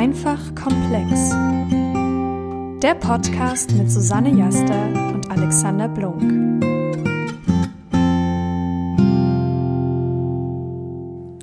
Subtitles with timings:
[0.00, 1.28] Einfach komplex.
[2.80, 6.22] Der Podcast mit Susanne Jaster und Alexander Blunk.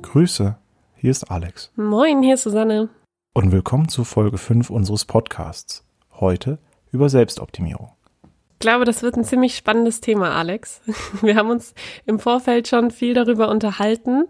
[0.02, 0.56] Grüße,
[0.96, 1.70] hier ist Alex.
[1.76, 2.88] Moin, hier ist Susanne.
[3.32, 5.84] Und willkommen zu Folge 5 unseres Podcasts.
[6.14, 6.58] Heute
[6.90, 7.92] über Selbstoptimierung.
[8.54, 10.80] Ich glaube, das wird ein ziemlich spannendes Thema, Alex.
[11.22, 11.74] Wir haben uns
[12.06, 14.24] im Vorfeld schon viel darüber unterhalten.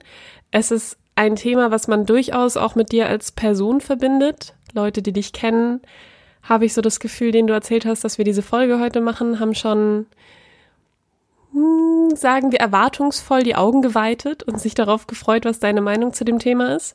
[0.51, 4.55] Es ist ein Thema, was man durchaus auch mit dir als Person verbindet.
[4.73, 5.81] Leute, die dich kennen,
[6.43, 9.41] habe ich so das Gefühl, den du erzählt hast, dass wir diese Folge heute machen,
[9.41, 10.07] haben schon,
[11.53, 16.25] hm, sagen wir, erwartungsvoll die Augen geweitet und sich darauf gefreut, was deine Meinung zu
[16.25, 16.95] dem Thema ist.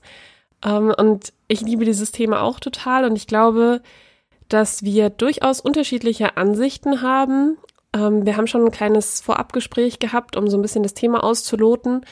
[0.65, 3.81] Ähm, und ich liebe dieses Thema auch total und ich glaube,
[4.47, 7.57] dass wir durchaus unterschiedliche Ansichten haben.
[7.93, 12.05] Ähm, wir haben schon ein kleines Vorabgespräch gehabt, um so ein bisschen das Thema auszuloten.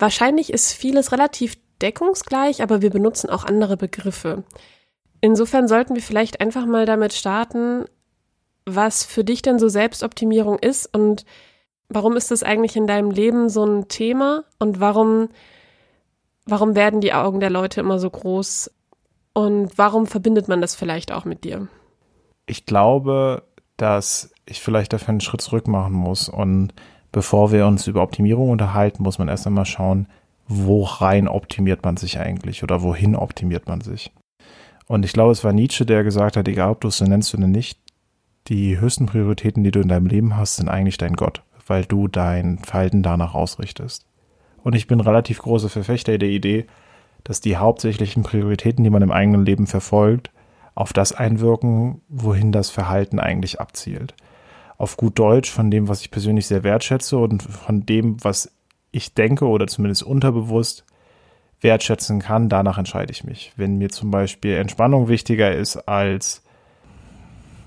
[0.00, 4.44] Wahrscheinlich ist vieles relativ deckungsgleich, aber wir benutzen auch andere Begriffe.
[5.20, 7.84] Insofern sollten wir vielleicht einfach mal damit starten,
[8.64, 11.26] was für dich denn so Selbstoptimierung ist und
[11.90, 15.28] warum ist das eigentlich in deinem Leben so ein Thema und warum,
[16.46, 18.70] warum werden die Augen der Leute immer so groß
[19.34, 21.68] und warum verbindet man das vielleicht auch mit dir?
[22.46, 23.42] Ich glaube,
[23.76, 26.72] dass ich vielleicht dafür einen Schritt zurück machen muss und
[27.12, 30.06] bevor wir uns über Optimierung unterhalten, muss man erst einmal schauen,
[30.46, 34.12] wo rein optimiert man sich eigentlich oder wohin optimiert man sich.
[34.86, 37.32] Und ich glaube, es war Nietzsche, der gesagt hat, egal ob du es so nennst
[37.34, 37.78] oder nicht,
[38.48, 42.08] die höchsten Prioritäten, die du in deinem Leben hast, sind eigentlich dein Gott, weil du
[42.08, 44.06] dein Verhalten danach ausrichtest.
[44.64, 46.66] Und ich bin relativ großer Verfechter der Idee,
[47.22, 50.32] dass die hauptsächlichen Prioritäten, die man im eigenen Leben verfolgt,
[50.74, 54.14] auf das einwirken, wohin das Verhalten eigentlich abzielt
[54.80, 58.50] auf gut Deutsch von dem, was ich persönlich sehr wertschätze und von dem, was
[58.92, 60.86] ich denke oder zumindest unterbewusst
[61.60, 63.52] wertschätzen kann, danach entscheide ich mich.
[63.56, 66.42] Wenn mir zum Beispiel Entspannung wichtiger ist als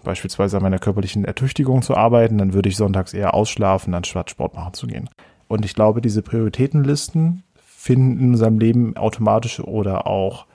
[0.04, 4.56] beispielsweise an meiner körperlichen Ertüchtigung zu arbeiten, dann würde ich sonntags eher ausschlafen, anstatt Sport
[4.56, 5.08] machen zu gehen.
[5.48, 10.48] Und ich glaube, diese Prioritätenlisten finden in unserem Leben automatisch oder auch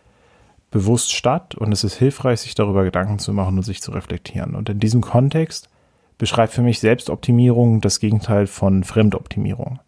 [0.72, 4.56] bewusst statt und es ist hilfreich, sich darüber Gedanken zu machen und sich zu reflektieren.
[4.56, 5.70] Und in diesem Kontext
[6.18, 9.78] beschreibt für mich Selbstoptimierung das Gegenteil von Fremdoptimierung.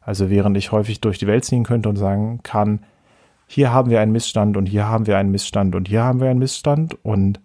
[0.00, 2.80] Also während ich häufig durch die Welt ziehen könnte und sagen kann,
[3.46, 6.30] hier haben wir einen Missstand und hier haben wir einen Missstand und hier haben wir
[6.30, 7.40] einen Missstand und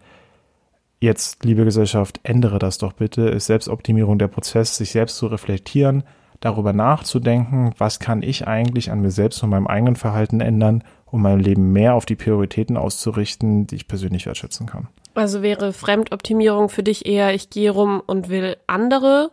[1.00, 6.04] jetzt, liebe Gesellschaft, ändere das doch bitte, ist Selbstoptimierung der Prozess, sich selbst zu reflektieren,
[6.40, 11.22] darüber nachzudenken, was kann ich eigentlich an mir selbst und meinem eigenen Verhalten ändern, um
[11.22, 14.88] mein Leben mehr auf die Prioritäten auszurichten, die ich persönlich wertschätzen kann.
[15.14, 19.32] Also wäre Fremdoptimierung für dich eher, ich gehe rum und will andere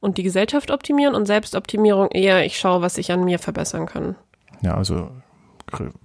[0.00, 4.16] und die Gesellschaft optimieren und Selbstoptimierung eher, ich schaue, was ich an mir verbessern kann.
[4.62, 5.10] Ja, also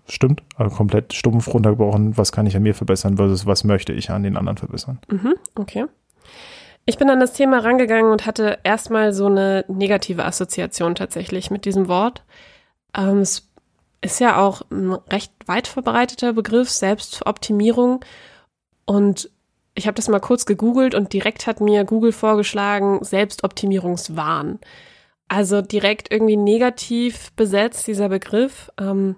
[0.07, 4.09] stimmt, also komplett stumpf runtergebrochen, was kann ich an mir verbessern versus was möchte ich
[4.09, 4.99] an den anderen verbessern.
[5.07, 5.85] Mhm, okay.
[6.85, 11.65] Ich bin an das Thema rangegangen und hatte erstmal so eine negative Assoziation tatsächlich mit
[11.65, 12.23] diesem Wort.
[12.95, 13.49] Ähm, es
[14.01, 18.05] ist ja auch ein recht weit verbreiteter Begriff, Selbstoptimierung.
[18.85, 19.29] Und
[19.75, 24.59] ich habe das mal kurz gegoogelt und direkt hat mir Google vorgeschlagen, Selbstoptimierungswahn.
[25.27, 28.71] Also direkt irgendwie negativ besetzt, dieser Begriff.
[28.79, 29.17] Ähm,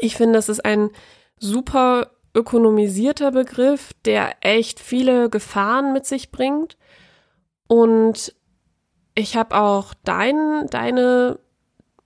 [0.00, 0.90] ich finde, es ist ein
[1.38, 6.78] super ökonomisierter Begriff, der echt viele Gefahren mit sich bringt.
[7.66, 8.34] Und
[9.14, 11.38] ich habe auch dein, deine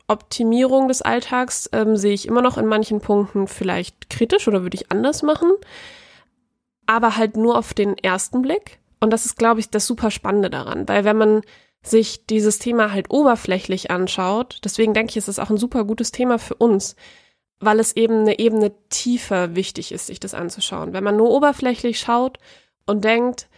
[0.08, 4.74] Optimierung des Alltags ähm, sehe ich immer noch in manchen Punkten vielleicht kritisch oder würde
[4.74, 5.50] ich anders machen
[6.88, 8.80] aber halt nur auf den ersten Blick.
[8.98, 11.42] Und das ist, glaube ich, das super Spannende daran, weil wenn man
[11.82, 16.10] sich dieses Thema halt oberflächlich anschaut, deswegen denke ich, ist es auch ein super gutes
[16.10, 16.96] Thema für uns,
[17.60, 20.92] weil es eben eine Ebene tiefer wichtig ist, sich das anzuschauen.
[20.92, 22.38] Wenn man nur oberflächlich schaut
[22.86, 23.48] und denkt,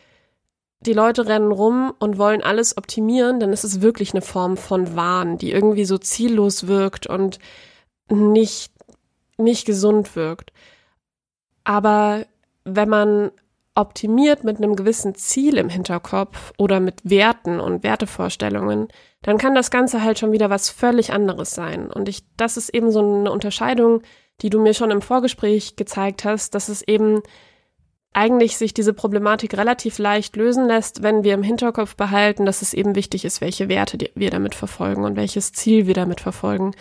[0.81, 4.97] die Leute rennen rum und wollen alles optimieren, dann ist es wirklich eine Form von
[4.97, 7.39] Wahn, die irgendwie so ziellos wirkt und
[8.09, 8.73] nicht,
[9.39, 10.53] nicht gesund wirkt.
[11.65, 12.27] Aber
[12.65, 13.31] wenn man
[13.75, 18.89] optimiert mit einem gewissen Ziel im Hinterkopf oder mit Werten und Wertevorstellungen,
[19.23, 21.91] dann kann das Ganze halt schon wieder was völlig anderes sein.
[21.91, 24.03] Und ich, das ist eben so eine Unterscheidung,
[24.43, 27.23] die du mir schon im Vorgespräch gezeigt hast, dass es eben
[28.13, 32.75] eigentlich sich diese Problematik relativ leicht lösen lässt, wenn wir im Hinterkopf behalten, dass es
[32.75, 36.73] eben wichtig ist, welche Werte wir damit verfolgen und welches Ziel wir damit verfolgen.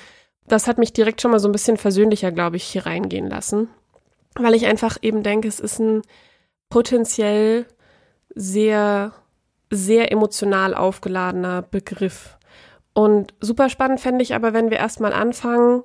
[0.47, 3.69] Das hat mich direkt schon mal so ein bisschen versöhnlicher, glaube ich, hier reingehen lassen
[4.41, 6.01] weil ich einfach eben denke, es ist ein
[6.69, 7.65] potenziell
[8.35, 9.11] sehr,
[9.69, 12.37] sehr emotional aufgeladener Begriff.
[12.93, 15.83] Und super spannend fände ich aber, wenn wir erstmal anfangen,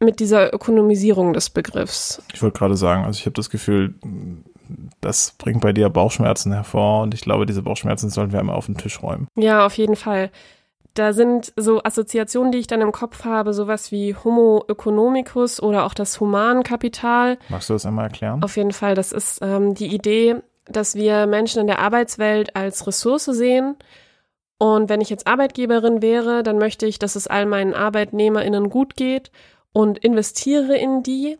[0.00, 2.22] mit dieser Ökonomisierung des Begriffs?
[2.32, 3.94] Ich wollte gerade sagen, also ich habe das Gefühl,
[5.00, 8.66] das bringt bei dir Bauchschmerzen hervor und ich glaube, diese Bauchschmerzen sollten wir einmal auf
[8.66, 9.26] den Tisch räumen.
[9.36, 10.30] Ja, auf jeden Fall.
[10.98, 15.86] Da sind so Assoziationen, die ich dann im Kopf habe, sowas wie Homo economicus oder
[15.86, 17.38] auch das Humankapital.
[17.48, 18.42] Magst du das einmal erklären?
[18.42, 22.84] Auf jeden Fall, das ist ähm, die Idee, dass wir Menschen in der Arbeitswelt als
[22.84, 23.76] Ressource sehen.
[24.58, 28.96] Und wenn ich jetzt Arbeitgeberin wäre, dann möchte ich, dass es all meinen ArbeitnehmerInnen gut
[28.96, 29.30] geht
[29.72, 31.38] und investiere in die.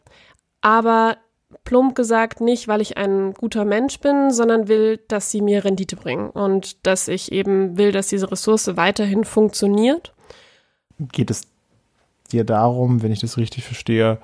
[0.61, 1.16] Aber
[1.64, 5.96] plump gesagt nicht, weil ich ein guter Mensch bin, sondern will, dass sie mir Rendite
[5.96, 10.14] bringen und dass ich eben will, dass diese Ressource weiterhin funktioniert.
[10.98, 11.42] Geht es
[12.30, 14.18] dir darum, wenn ich das richtig verstehe,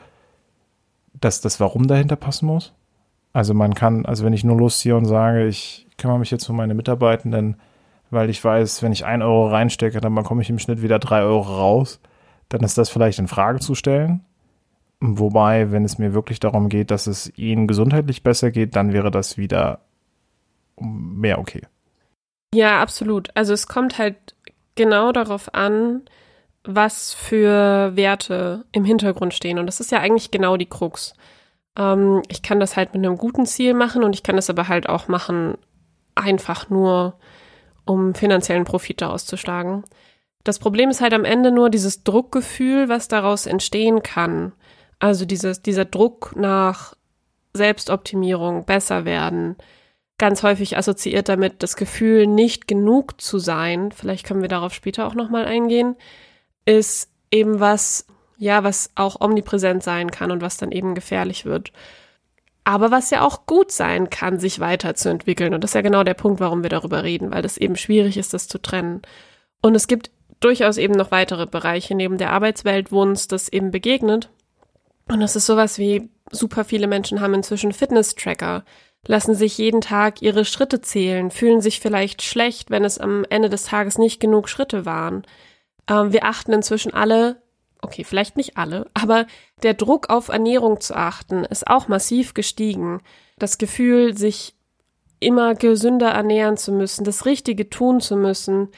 [1.21, 2.73] dass das Warum dahinter passen muss?
[3.33, 6.57] Also man kann, also wenn ich nur losziehe und sage, ich kümmere mich jetzt um
[6.57, 7.57] meine Mitarbeitenden,
[8.11, 11.23] weil ich weiß, wenn ich ein Euro reinstecke, dann bekomme ich im Schnitt wieder drei
[11.23, 12.01] Euro raus,
[12.49, 14.25] dann ist das vielleicht in Frage zu stellen.
[15.01, 19.11] Wobei, wenn es mir wirklich darum geht, dass es ihnen gesundheitlich besser geht, dann wäre
[19.11, 19.81] das wieder
[20.79, 21.63] mehr okay.
[22.55, 23.29] Ja, absolut.
[23.35, 24.35] Also es kommt halt
[24.75, 26.03] genau darauf an,
[26.65, 29.59] was für Werte im Hintergrund stehen.
[29.59, 31.15] Und das ist ja eigentlich genau die Krux.
[31.77, 34.69] Ähm, ich kann das halt mit einem guten Ziel machen und ich kann das aber
[34.69, 35.59] halt auch machen,
[36.15, 37.19] einfach nur,
[37.85, 39.85] um finanziellen Profit daraus zu schlagen.
[40.45, 44.53] Das Problem ist halt am Ende nur dieses Druckgefühl, was daraus entstehen kann.
[44.99, 46.95] Also dieses, dieser Druck nach
[47.55, 49.57] Selbstoptimierung, besser werden,
[50.19, 55.07] ganz häufig assoziiert damit das Gefühl, nicht genug zu sein, vielleicht können wir darauf später
[55.07, 55.97] auch nochmal eingehen,
[56.65, 58.07] ist eben was,
[58.39, 61.73] ja, was auch omnipräsent sein kann und was dann eben gefährlich wird.
[62.65, 65.53] Aber was ja auch gut sein kann, sich weiterzuentwickeln.
[65.53, 68.17] Und das ist ja genau der Punkt, warum wir darüber reden, weil das eben schwierig
[68.17, 69.03] ist, das zu trennen.
[69.61, 70.11] Und es gibt
[70.41, 74.31] durchaus eben noch weitere Bereiche neben der Arbeitswelt, wo uns das eben begegnet.
[75.09, 78.65] Und es ist sowas wie, super viele Menschen haben inzwischen Fitness-Tracker,
[79.07, 83.51] lassen sich jeden Tag ihre Schritte zählen, fühlen sich vielleicht schlecht, wenn es am Ende
[83.51, 85.25] des Tages nicht genug Schritte waren.
[85.89, 87.43] Ähm, wir achten inzwischen alle,
[87.83, 89.27] okay, vielleicht nicht alle, aber
[89.63, 93.01] der Druck auf Ernährung zu achten ist auch massiv gestiegen.
[93.39, 94.55] Das Gefühl, sich
[95.21, 98.69] immer gesünder ernähren zu müssen, das Richtige tun zu müssen,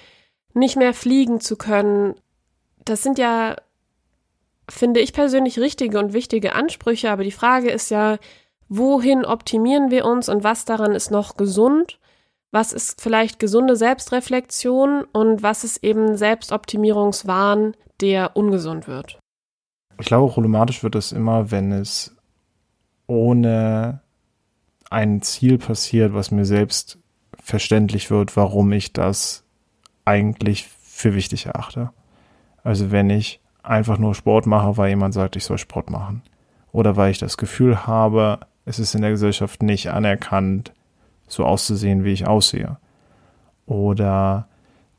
[0.54, 2.14] nicht mehr fliegen zu können,
[2.84, 3.56] das sind ja
[4.68, 8.18] finde ich persönlich richtige und wichtige Ansprüche, aber die Frage ist ja,
[8.68, 11.98] wohin optimieren wir uns und was daran ist noch gesund?
[12.52, 19.18] Was ist vielleicht gesunde Selbstreflexion und was ist eben Selbstoptimierungswahn, der ungesund wird?
[19.98, 22.14] Ich glaube, problematisch wird es immer, wenn es
[23.06, 24.00] ohne
[24.90, 26.98] ein Ziel passiert, was mir selbst
[27.42, 29.44] verständlich wird, warum ich das
[30.04, 31.90] eigentlich für wichtig erachte.
[32.62, 36.22] Also wenn ich einfach nur Sport mache, weil jemand sagt, ich soll Sport machen.
[36.72, 40.72] Oder weil ich das Gefühl habe, es ist in der Gesellschaft nicht anerkannt,
[41.28, 42.76] so auszusehen, wie ich aussehe.
[43.66, 44.48] Oder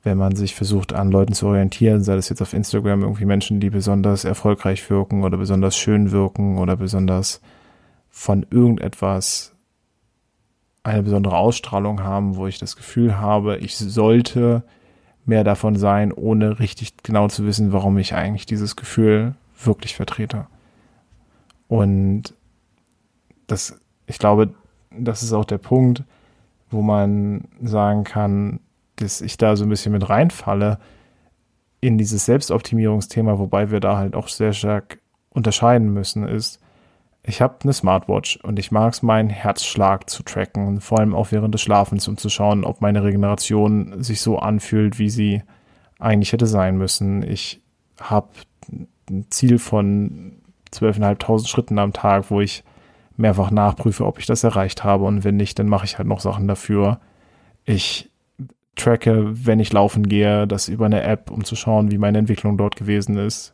[0.03, 3.59] wenn man sich versucht, an Leuten zu orientieren, sei das jetzt auf Instagram irgendwie Menschen,
[3.59, 7.41] die besonders erfolgreich wirken oder besonders schön wirken oder besonders
[8.09, 9.53] von irgendetwas
[10.83, 14.63] eine besondere Ausstrahlung haben, wo ich das Gefühl habe, ich sollte
[15.27, 20.47] mehr davon sein, ohne richtig genau zu wissen, warum ich eigentlich dieses Gefühl wirklich vertrete.
[21.67, 22.33] Und
[23.47, 24.53] das, ich glaube,
[24.91, 26.03] das ist auch der Punkt,
[26.69, 28.59] wo man sagen kann,
[28.97, 30.79] dass ich da so ein bisschen mit reinfalle
[31.81, 36.59] in dieses Selbstoptimierungsthema, wobei wir da halt auch sehr stark unterscheiden müssen, ist,
[37.27, 41.33] ich habe eine Smartwatch und ich mag es, meinen Herzschlag zu tracken, vor allem auch
[41.33, 45.43] während des Schlafens, um zu schauen, ob meine Regeneration sich so anfühlt, wie sie
[45.99, 47.23] eigentlich hätte sein müssen.
[47.23, 47.61] Ich
[47.99, 48.29] habe
[49.09, 50.37] ein Ziel von
[50.71, 52.63] 12.500 Schritten am Tag, wo ich
[53.17, 56.21] mehrfach nachprüfe, ob ich das erreicht habe und wenn nicht, dann mache ich halt noch
[56.21, 57.01] Sachen dafür.
[57.65, 58.09] Ich
[58.77, 62.57] tracke, wenn ich laufen gehe, das über eine App, um zu schauen, wie meine Entwicklung
[62.57, 63.53] dort gewesen ist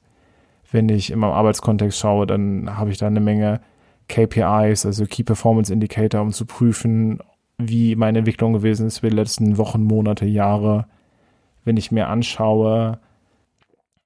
[0.73, 3.61] wenn ich in meinem Arbeitskontext schaue, dann habe ich da eine Menge
[4.09, 7.19] KPIs, also Key Performance Indicator, um zu prüfen,
[7.57, 10.87] wie meine Entwicklung gewesen ist für die letzten Wochen, Monate, Jahre.
[11.63, 12.99] Wenn ich mir anschaue,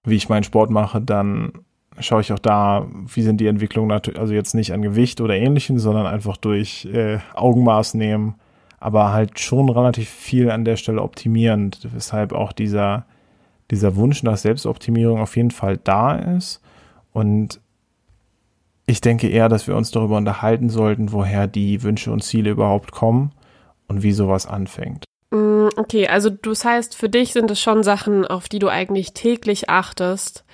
[0.03, 1.53] wie ich meinen Sport mache, dann
[1.99, 5.79] schaue ich auch da, wie sind die Entwicklungen, also jetzt nicht an Gewicht oder ähnlichem,
[5.79, 8.35] sondern einfach durch äh, Augenmaß nehmen,
[8.79, 13.05] aber halt schon relativ viel an der Stelle optimierend, weshalb auch dieser
[13.71, 16.61] dieser Wunsch nach Selbstoptimierung auf jeden Fall da ist.
[17.11, 17.59] Und
[18.85, 22.91] ich denke eher, dass wir uns darüber unterhalten sollten, woher die Wünsche und Ziele überhaupt
[22.91, 23.33] kommen
[23.87, 25.03] und wie sowas anfängt.
[25.31, 29.13] Mm, okay, also das heißt, für dich sind es schon Sachen, auf die du eigentlich
[29.13, 30.45] täglich achtest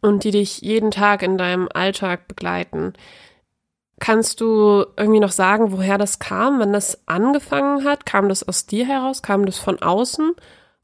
[0.00, 2.94] und die dich jeden Tag in deinem Alltag begleiten.
[4.00, 8.04] Kannst du irgendwie noch sagen, woher das kam, wann das angefangen hat?
[8.04, 9.22] Kam das aus dir heraus?
[9.22, 10.32] Kam das von außen?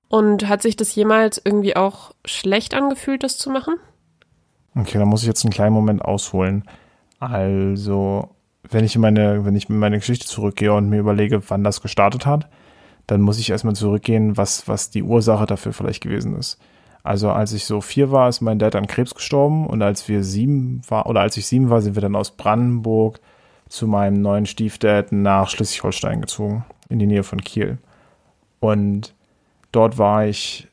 [0.09, 3.75] Und hat sich das jemals irgendwie auch schlecht angefühlt, das zu machen?
[4.75, 6.65] Okay, da muss ich jetzt einen kleinen Moment ausholen.
[7.19, 8.31] Also,
[8.63, 11.83] wenn ich in meine, wenn ich in meine Geschichte zurückgehe und mir überlege, wann das
[11.83, 12.49] gestartet hat,
[13.07, 16.59] dann muss ich erstmal zurückgehen, was, was die Ursache dafür vielleicht gewesen ist.
[17.03, 20.23] Also als ich so vier war, ist mein Dad an Krebs gestorben und als wir
[20.23, 23.21] sieben war, oder als ich sieben war, sind wir dann aus Brandenburg
[23.69, 27.79] zu meinem neuen Stiefdad nach Schleswig-Holstein gezogen, in die Nähe von Kiel.
[28.61, 29.15] Und
[29.73, 30.69] dort war ich,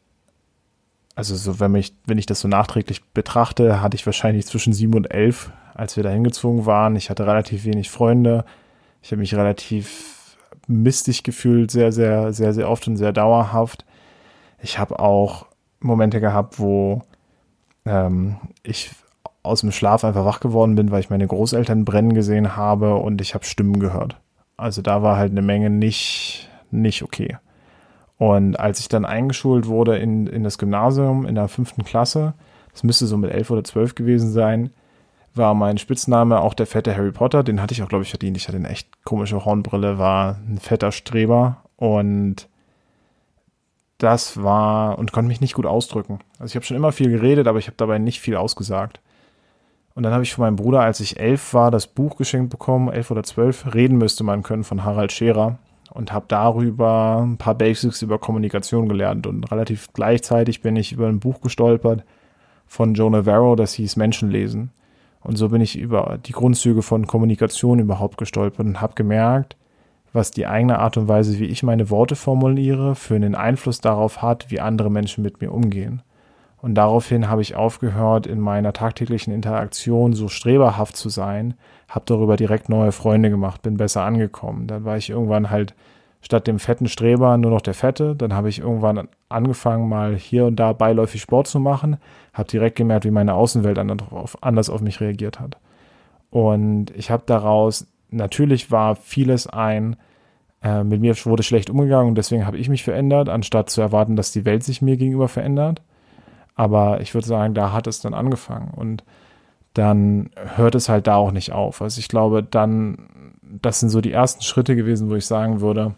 [1.16, 4.96] also so, wenn ich, wenn ich das so nachträglich betrachte, hatte ich wahrscheinlich zwischen sieben
[4.96, 6.96] und elf, als wir da hingezogen waren.
[6.96, 8.46] Ich hatte relativ wenig Freunde.
[9.02, 10.38] Ich habe mich relativ
[10.68, 13.86] mistig gefühlt, sehr, sehr, sehr, sehr oft und sehr dauerhaft.
[14.62, 15.46] Ich habe auch
[15.80, 17.04] Momente gehabt, wo
[17.86, 18.92] ähm, ich
[19.44, 23.22] aus dem Schlaf einfach wach geworden bin, weil ich meine Großeltern brennen gesehen habe und
[23.22, 24.18] ich habe Stimmen gehört.
[24.58, 27.38] Also da war halt eine Menge nicht, nicht okay.
[28.18, 32.34] Und als ich dann eingeschult wurde in, in das Gymnasium in der fünften Klasse,
[32.72, 34.70] das müsste so mit elf oder zwölf gewesen sein,
[35.34, 37.44] war mein Spitzname auch der fette Harry Potter.
[37.44, 38.38] Den hatte ich auch, glaube ich, verdient.
[38.38, 42.48] Ich hatte eine echt komische Hornbrille, war ein fetter Streber und
[43.98, 46.20] das war und konnte mich nicht gut ausdrücken.
[46.40, 49.02] Also ich habe schon immer viel geredet, aber ich habe dabei nicht viel ausgesagt.
[49.94, 52.92] Und dann habe ich von meinem Bruder, als ich elf war, das Buch geschenkt bekommen,
[52.92, 55.58] elf oder zwölf, Reden müsste man können von Harald Scherer
[55.96, 59.26] und habe darüber ein paar Basics über Kommunikation gelernt.
[59.28, 62.04] Und relativ gleichzeitig bin ich über ein Buch gestolpert
[62.68, 64.72] von Joe Navarro, das hieß Menschenlesen.
[65.22, 69.56] Und so bin ich über die Grundzüge von Kommunikation überhaupt gestolpert und habe gemerkt,
[70.12, 74.22] was die eigene Art und Weise, wie ich meine Worte formuliere, für einen Einfluss darauf
[74.22, 76.02] hat, wie andere Menschen mit mir umgehen.
[76.62, 81.54] Und daraufhin habe ich aufgehört, in meiner tagtäglichen Interaktion so streberhaft zu sein,
[81.88, 84.68] habe darüber direkt neue Freunde gemacht, bin besser angekommen.
[84.68, 85.76] Dann war ich irgendwann halt
[86.22, 88.16] statt dem fetten Streber nur noch der Fette.
[88.16, 91.98] Dann habe ich irgendwann angefangen, mal hier und da beiläufig Sport zu machen,
[92.34, 95.58] habe direkt gemerkt, wie meine Außenwelt anders auf mich reagiert hat.
[96.32, 99.96] Und ich habe daraus natürlich war vieles ein,
[100.64, 104.16] äh, mit mir wurde schlecht umgegangen und deswegen habe ich mich verändert, anstatt zu erwarten,
[104.16, 105.82] dass die Welt sich mir gegenüber verändert.
[106.56, 109.04] Aber ich würde sagen, da hat es dann angefangen und
[109.76, 111.82] dann hört es halt da auch nicht auf.
[111.82, 112.98] Also ich glaube, dann,
[113.42, 115.96] das sind so die ersten Schritte gewesen, wo ich sagen würde,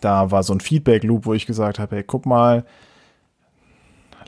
[0.00, 2.64] da war so ein Feedback-Loop, wo ich gesagt habe, hey, guck mal,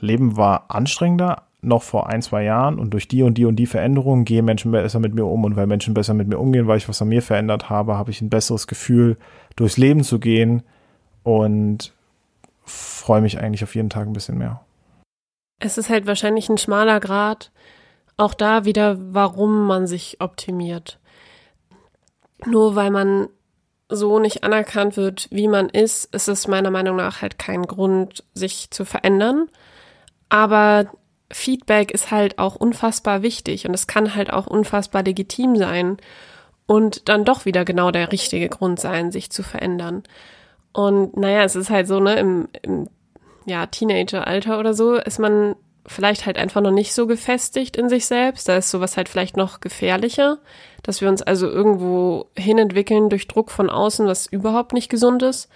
[0.01, 3.67] Leben war anstrengender, noch vor ein, zwei Jahren und durch die und die und die
[3.67, 6.79] Veränderungen gehen Menschen besser mit mir um und weil Menschen besser mit mir umgehen, weil
[6.79, 9.19] ich was an mir verändert habe, habe ich ein besseres Gefühl,
[9.57, 10.63] durchs Leben zu gehen
[11.23, 11.93] und
[12.65, 14.61] freue mich eigentlich auf jeden Tag ein bisschen mehr.
[15.61, 17.51] Es ist halt wahrscheinlich ein schmaler Grad,
[18.19, 20.99] auch da wieder, warum man sich optimiert.
[22.45, 23.29] Nur weil man
[23.89, 28.25] so nicht anerkannt wird, wie man ist, ist es meiner Meinung nach halt kein Grund,
[28.35, 29.49] sich zu verändern.
[30.29, 30.91] Aber
[31.31, 35.97] Feedback ist halt auch unfassbar wichtig und es kann halt auch unfassbar legitim sein
[36.67, 40.03] und dann doch wieder genau der richtige Grund sein, sich zu verändern.
[40.73, 42.89] Und naja, es ist halt so, ne, im, im
[43.47, 45.57] ja, Teenageralter oder so ist man
[45.89, 48.49] vielleicht halt einfach noch nicht so gefestigt in sich selbst.
[48.49, 50.39] Da ist sowas halt vielleicht noch gefährlicher,
[50.83, 55.49] dass wir uns also irgendwo hinentwickeln durch Druck von außen, was überhaupt nicht gesund ist.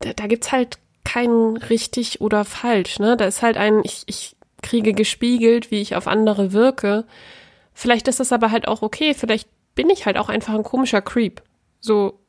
[0.00, 3.16] Da, da gibt's halt kein richtig oder falsch, ne?
[3.16, 7.04] Da ist halt ein, ich, ich kriege gespiegelt, wie ich auf andere wirke.
[7.74, 9.14] Vielleicht ist das aber halt auch okay.
[9.14, 11.42] Vielleicht bin ich halt auch einfach ein komischer Creep.
[11.80, 12.20] So,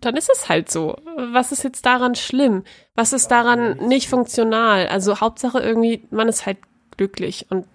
[0.00, 0.96] dann ist es halt so.
[1.32, 2.64] Was ist jetzt daran schlimm?
[2.94, 4.86] Was ist daran nicht funktional?
[4.88, 6.58] Also Hauptsache irgendwie, man ist halt
[6.96, 7.66] glücklich und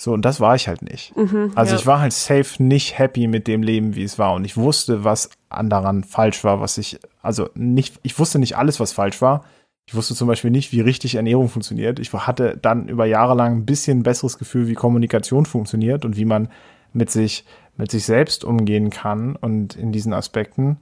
[0.00, 1.16] so, und das war ich halt nicht.
[1.16, 1.80] Mhm, also ja.
[1.80, 4.34] ich war halt safe nicht happy mit dem Leben, wie es war.
[4.34, 8.56] Und ich wusste, was an daran falsch war, was ich, also nicht, ich wusste nicht
[8.56, 9.44] alles, was falsch war.
[9.86, 11.98] Ich wusste zum Beispiel nicht, wie richtig Ernährung funktioniert.
[11.98, 16.26] Ich hatte dann über Jahre lang ein bisschen besseres Gefühl, wie Kommunikation funktioniert und wie
[16.26, 16.48] man
[16.92, 17.44] mit sich,
[17.76, 20.76] mit sich selbst umgehen kann und in diesen Aspekten.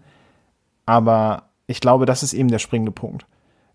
[0.87, 3.27] Aber ich glaube, das ist eben der springende Punkt.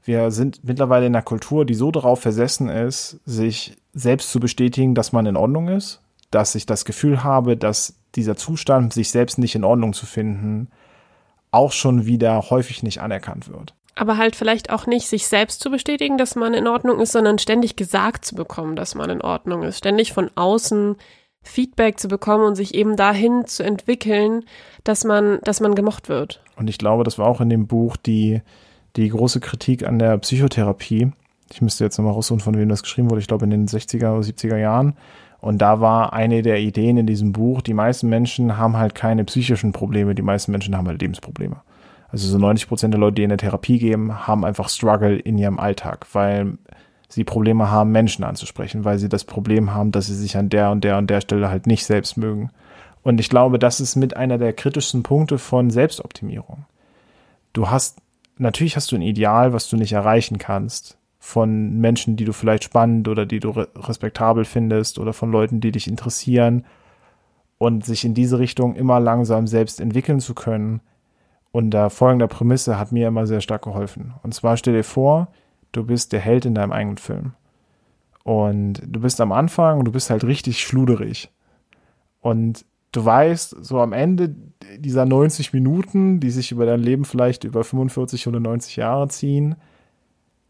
[0.03, 4.95] Wir sind mittlerweile in einer Kultur, die so darauf versessen ist, sich selbst zu bestätigen,
[4.95, 6.01] dass man in Ordnung ist,
[6.31, 10.69] dass ich das Gefühl habe, dass dieser Zustand, sich selbst nicht in Ordnung zu finden,
[11.51, 15.69] auch schon wieder häufig nicht anerkannt wird aber halt vielleicht auch nicht sich selbst zu
[15.69, 19.63] bestätigen, dass man in Ordnung ist, sondern ständig gesagt zu bekommen, dass man in Ordnung
[19.63, 20.95] ist, ständig von außen
[21.43, 24.45] Feedback zu bekommen und sich eben dahin zu entwickeln,
[24.83, 26.41] dass man, dass man gemocht wird.
[26.55, 28.41] Und ich glaube, das war auch in dem Buch die,
[28.95, 31.11] die große Kritik an der Psychotherapie,
[31.51, 33.21] Ich müsste jetzt nochmal raussuchen, von wem das geschrieben wurde.
[33.21, 34.95] Ich glaube in den 60er oder 70er Jahren.
[35.39, 39.25] Und da war eine der Ideen in diesem Buch, die meisten Menschen haben halt keine
[39.25, 41.57] psychischen Probleme, die meisten Menschen haben halt Lebensprobleme.
[42.09, 45.39] Also so 90 Prozent der Leute, die in der Therapie gehen, haben einfach Struggle in
[45.39, 46.57] ihrem Alltag, weil
[47.11, 50.71] sie Probleme haben, Menschen anzusprechen, weil sie das Problem haben, dass sie sich an der
[50.71, 52.51] und der und der Stelle halt nicht selbst mögen.
[53.03, 56.65] Und ich glaube, das ist mit einer der kritischsten Punkte von Selbstoptimierung.
[57.53, 57.99] Du hast,
[58.37, 62.63] natürlich hast du ein Ideal, was du nicht erreichen kannst von Menschen, die du vielleicht
[62.63, 66.65] spannend oder die du respektabel findest oder von Leuten, die dich interessieren
[67.57, 70.81] und sich in diese Richtung immer langsam selbst entwickeln zu können.
[71.51, 74.13] Unter folgender Prämisse hat mir immer sehr stark geholfen.
[74.23, 75.27] Und zwar stell dir vor,
[75.71, 77.33] du bist der Held in deinem eigenen Film.
[78.23, 81.31] Und du bist am Anfang und du bist halt richtig schluderig.
[82.19, 84.35] Und du weißt, so am Ende
[84.77, 89.55] dieser 90 Minuten, die sich über dein Leben vielleicht über 45 oder 90 Jahre ziehen,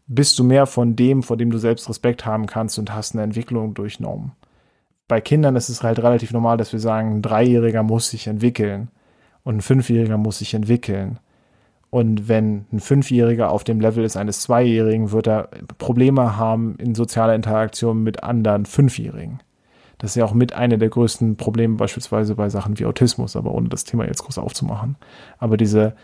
[0.06, 3.22] bist du mehr von dem, vor dem du selbst Respekt haben kannst und hast eine
[3.22, 4.32] Entwicklung durchnommen.
[5.08, 8.88] Bei Kindern ist es halt relativ normal, dass wir sagen, ein Dreijähriger muss sich entwickeln
[9.44, 11.18] und ein Fünfjähriger muss sich entwickeln.
[11.92, 16.94] Und wenn ein Fünfjähriger auf dem Level ist eines Zweijährigen, wird er Probleme haben in
[16.94, 19.40] sozialer Interaktion mit anderen Fünfjährigen.
[19.98, 23.52] Das ist ja auch mit einer der größten Probleme beispielsweise bei Sachen wie Autismus, aber
[23.52, 24.96] ohne das Thema jetzt groß aufzumachen.
[25.38, 25.94] Aber diese,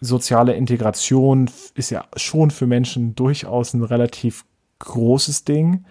[0.00, 4.44] soziale Integration ist ja schon für Menschen durchaus ein relativ
[4.78, 5.84] großes Ding.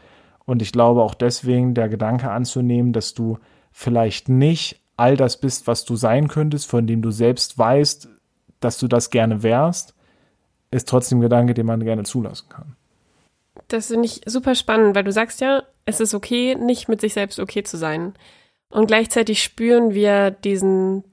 [0.45, 3.39] Und ich glaube auch deswegen der Gedanke anzunehmen, dass du
[3.71, 8.09] vielleicht nicht all das bist, was du sein könntest, von dem du selbst weißt,
[8.63, 9.93] dass du das gerne wärst,
[10.71, 12.75] ist trotzdem ein Gedanke, den man gerne zulassen kann.
[13.67, 17.13] Das finde ich super spannend, weil du sagst ja, es ist okay, nicht mit sich
[17.13, 18.13] selbst okay zu sein.
[18.69, 21.03] Und gleichzeitig spüren wir diesen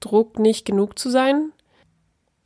[0.00, 1.52] Druck, nicht genug zu sein.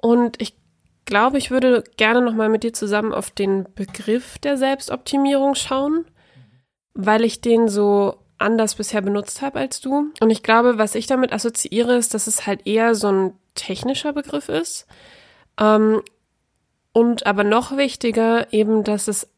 [0.00, 0.56] Und ich
[1.04, 6.04] glaube, ich würde gerne nochmal mit dir zusammen auf den Begriff der Selbstoptimierung schauen,
[6.94, 10.12] weil ich den so anders bisher benutzt habe als du.
[10.20, 14.12] Und ich glaube, was ich damit assoziiere, ist, dass es halt eher so ein technischer
[14.12, 14.86] Begriff ist.
[15.58, 16.02] Ähm,
[16.92, 19.28] und aber noch wichtiger eben, dass es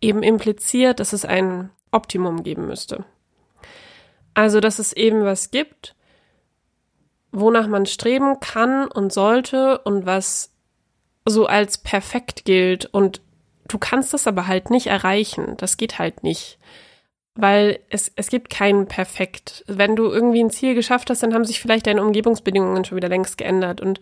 [0.00, 3.04] eben impliziert, dass es ein Optimum geben müsste.
[4.34, 5.94] Also, dass es eben was gibt,
[7.32, 10.52] wonach man streben kann und sollte und was
[11.24, 12.86] so als perfekt gilt.
[12.86, 13.20] Und
[13.66, 15.56] du kannst das aber halt nicht erreichen.
[15.58, 16.58] Das geht halt nicht.
[17.40, 19.64] Weil es, es gibt keinen Perfekt.
[19.68, 23.08] Wenn du irgendwie ein Ziel geschafft hast, dann haben sich vielleicht deine Umgebungsbedingungen schon wieder
[23.08, 23.80] längst geändert.
[23.80, 24.00] Und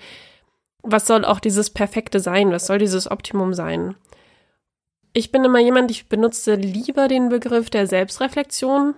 [0.82, 2.50] was soll auch dieses Perfekte sein?
[2.50, 3.94] Was soll dieses Optimum sein?
[5.12, 8.94] Ich bin immer jemand, ich benutze lieber den Begriff der Selbstreflexion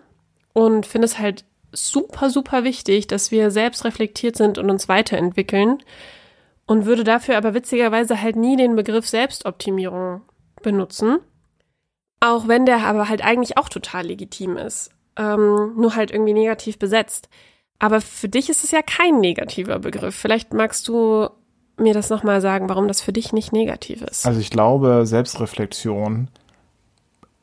[0.53, 5.83] und finde es halt super, super wichtig, dass wir selbst reflektiert sind und uns weiterentwickeln
[6.65, 10.23] und würde dafür aber witzigerweise halt nie den Begriff Selbstoptimierung
[10.63, 11.19] benutzen.
[12.21, 14.91] Auch wenn der aber halt eigentlich auch total legitim ist.
[15.17, 17.29] Ähm, nur halt irgendwie negativ besetzt.
[17.79, 20.15] Aber für dich ist es ja kein negativer Begriff.
[20.15, 21.29] Vielleicht magst du
[21.77, 24.27] mir das nochmal sagen, warum das für dich nicht negativ ist.
[24.27, 26.29] Also ich glaube, Selbstreflexion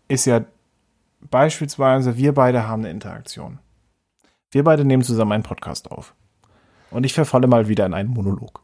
[0.08, 0.42] ist ja
[1.22, 3.60] beispielsweise, wir beide haben eine Interaktion.
[4.52, 6.14] Wir beide nehmen zusammen einen Podcast auf.
[6.92, 8.62] Und ich verfalle mal wieder in einen Monolog.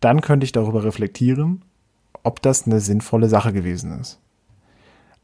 [0.00, 1.64] Dann könnte ich darüber reflektieren,
[2.22, 4.19] ob das eine sinnvolle Sache gewesen ist.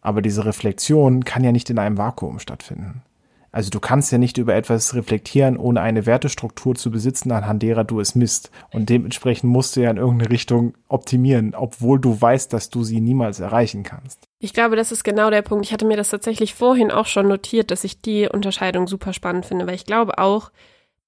[0.06, 3.02] Aber diese Reflexion kann ja nicht in einem Vakuum stattfinden.
[3.50, 7.82] Also du kannst ja nicht über etwas reflektieren, ohne eine Wertestruktur zu besitzen, anhand derer
[7.82, 8.52] du es misst.
[8.70, 13.00] Und dementsprechend musst du ja in irgendeine Richtung optimieren, obwohl du weißt, dass du sie
[13.00, 14.20] niemals erreichen kannst.
[14.38, 15.66] Ich glaube, das ist genau der Punkt.
[15.66, 19.46] Ich hatte mir das tatsächlich vorhin auch schon notiert, dass ich die Unterscheidung super spannend
[19.46, 20.52] finde, weil ich glaube auch,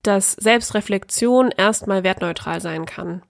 [0.03, 3.23] dass Selbstreflexion erstmal wertneutral sein kann.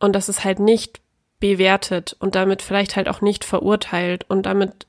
[0.00, 1.00] Und dass es halt nicht
[1.40, 4.86] bewertet und damit vielleicht halt auch nicht verurteilt und damit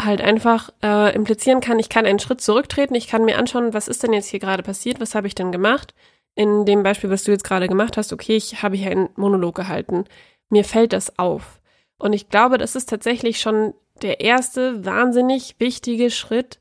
[0.00, 3.88] halt einfach äh, implizieren kann, ich kann einen Schritt zurücktreten, ich kann mir anschauen, was
[3.88, 5.94] ist denn jetzt hier gerade passiert, was habe ich denn gemacht?
[6.34, 9.54] In dem Beispiel, was du jetzt gerade gemacht hast, okay, ich habe hier einen Monolog
[9.54, 10.04] gehalten.
[10.48, 11.60] Mir fällt das auf.
[11.98, 16.58] Und ich glaube, das ist tatsächlich schon der erste wahnsinnig wichtige Schritt,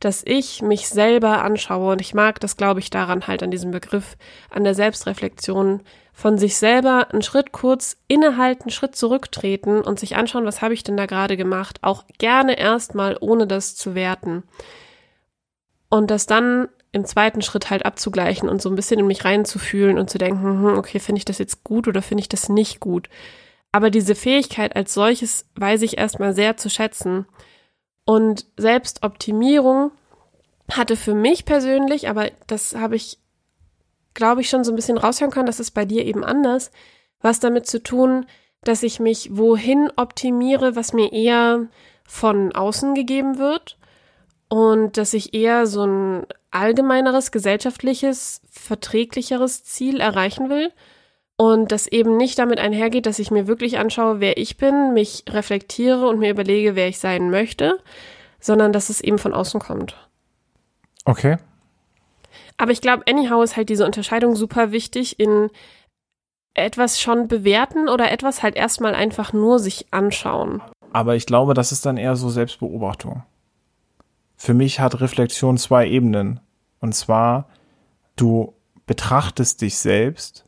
[0.00, 1.92] dass ich mich selber anschaue.
[1.92, 4.16] Und ich mag das, glaube ich, daran halt an diesem Begriff,
[4.50, 5.82] an der Selbstreflexion,
[6.12, 10.74] von sich selber einen Schritt kurz innehalten, einen Schritt zurücktreten und sich anschauen, was habe
[10.74, 11.78] ich denn da gerade gemacht.
[11.82, 14.42] Auch gerne erstmal, ohne das zu werten.
[15.88, 19.98] Und das dann im zweiten Schritt halt abzugleichen und so ein bisschen in mich reinzufühlen
[19.98, 22.80] und zu denken, hm, okay, finde ich das jetzt gut oder finde ich das nicht
[22.80, 23.10] gut.
[23.70, 27.26] Aber diese Fähigkeit als solches weiß ich erstmal sehr zu schätzen.
[28.06, 29.90] Und Selbstoptimierung
[30.70, 33.18] hatte für mich persönlich, aber das habe ich
[34.16, 36.72] glaube ich, schon so ein bisschen raushören können, das ist bei dir eben anders,
[37.20, 38.26] was damit zu tun,
[38.64, 41.68] dass ich mich wohin optimiere, was mir eher
[42.04, 43.78] von außen gegeben wird.
[44.48, 50.72] Und dass ich eher so ein allgemeineres, gesellschaftliches, verträglicheres Ziel erreichen will
[51.36, 55.24] und das eben nicht damit einhergeht, dass ich mir wirklich anschaue, wer ich bin, mich
[55.28, 57.78] reflektiere und mir überlege, wer ich sein möchte,
[58.40, 59.96] sondern dass es eben von außen kommt.
[61.04, 61.36] Okay.
[62.56, 65.50] Aber ich glaube, anyhow ist halt diese Unterscheidung super wichtig in
[66.54, 70.62] etwas schon bewerten oder etwas halt erstmal einfach nur sich anschauen.
[70.92, 73.24] Aber ich glaube, das ist dann eher so Selbstbeobachtung.
[74.36, 76.40] Für mich hat Reflexion zwei Ebenen.
[76.80, 77.48] Und zwar,
[78.16, 78.54] du
[78.86, 80.45] betrachtest dich selbst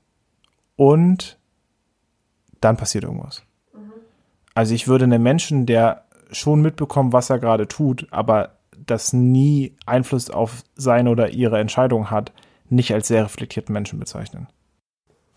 [0.78, 1.36] und
[2.60, 3.42] dann passiert irgendwas.
[4.54, 9.76] Also ich würde einem Menschen, der schon mitbekommen, was er gerade tut, aber das nie
[9.86, 12.32] Einfluss auf seine oder ihre Entscheidung hat,
[12.68, 14.46] nicht als sehr reflektierten Menschen bezeichnen.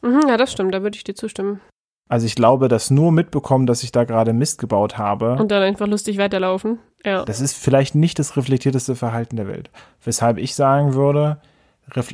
[0.01, 1.59] Mhm, ja, das stimmt, da würde ich dir zustimmen.
[2.07, 5.37] Also ich glaube, dass nur mitbekommen, dass ich da gerade Mist gebaut habe.
[5.37, 6.77] Und dann einfach lustig weiterlaufen.
[7.03, 7.25] Ja.
[7.25, 9.71] Das ist vielleicht nicht das reflektierteste Verhalten der Welt.
[10.03, 11.41] Weshalb ich sagen würde,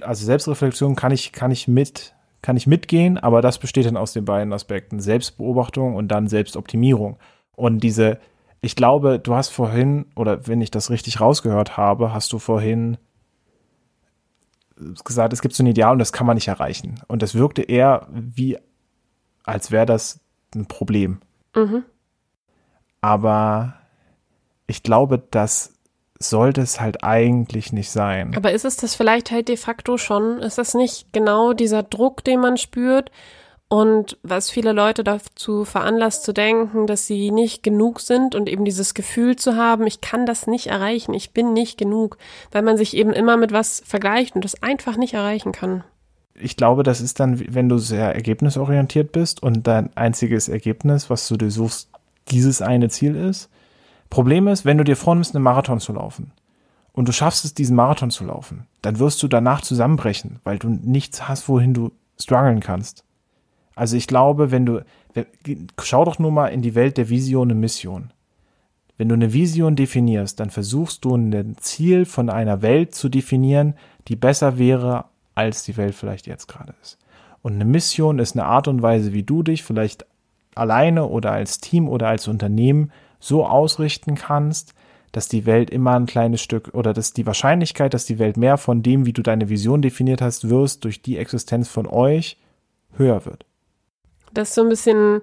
[0.01, 2.13] also Selbstreflexion kann ich, kann ich mit,
[2.47, 5.01] kann ich mitgehen, aber das besteht dann aus den beiden Aspekten.
[5.01, 7.17] Selbstbeobachtung und dann Selbstoptimierung.
[7.57, 8.19] Und diese,
[8.61, 12.97] ich glaube, du hast vorhin, oder wenn ich das richtig rausgehört habe, hast du vorhin
[15.03, 17.01] gesagt, es gibt so ein Ideal und das kann man nicht erreichen.
[17.09, 18.57] Und das wirkte eher wie
[19.43, 20.21] als wäre das
[20.55, 21.19] ein Problem.
[21.53, 21.83] Mhm.
[23.01, 23.73] Aber
[24.67, 25.73] ich glaube, das
[26.19, 28.33] sollte es halt eigentlich nicht sein.
[28.35, 30.39] Aber ist es das vielleicht halt de facto schon?
[30.39, 33.11] Ist das nicht genau dieser Druck, den man spürt?
[33.69, 38.63] Und was viele Leute dazu veranlasst zu denken, dass sie nicht genug sind und eben
[38.63, 42.17] dieses Gefühl zu haben, ich kann das nicht erreichen, ich bin nicht genug,
[42.51, 45.83] weil man sich eben immer mit was vergleicht und das einfach nicht erreichen kann
[46.39, 51.27] ich glaube, das ist dann, wenn du sehr ergebnisorientiert bist und dein einziges Ergebnis, was
[51.27, 51.89] du dir suchst,
[52.29, 53.49] dieses eine Ziel ist.
[54.09, 56.31] Problem ist, wenn du dir vornimmst, einen Marathon zu laufen
[56.93, 60.69] und du schaffst es, diesen Marathon zu laufen, dann wirst du danach zusammenbrechen, weil du
[60.69, 63.03] nichts hast, wohin du strugglen kannst.
[63.75, 64.83] Also ich glaube, wenn du,
[65.81, 68.11] schau doch nur mal in die Welt der Vision und Mission.
[68.97, 73.75] Wenn du eine Vision definierst, dann versuchst du ein Ziel von einer Welt zu definieren,
[74.07, 76.97] die besser wäre als die Welt vielleicht jetzt gerade ist.
[77.43, 80.05] Und eine Mission ist eine Art und Weise, wie du dich vielleicht
[80.55, 84.73] alleine oder als Team oder als Unternehmen so ausrichten kannst,
[85.11, 88.57] dass die Welt immer ein kleines Stück oder dass die Wahrscheinlichkeit, dass die Welt mehr
[88.57, 92.37] von dem, wie du deine Vision definiert hast, wirst, durch die Existenz von euch
[92.97, 93.45] höher wird.
[94.33, 95.21] Das ist so ein bisschen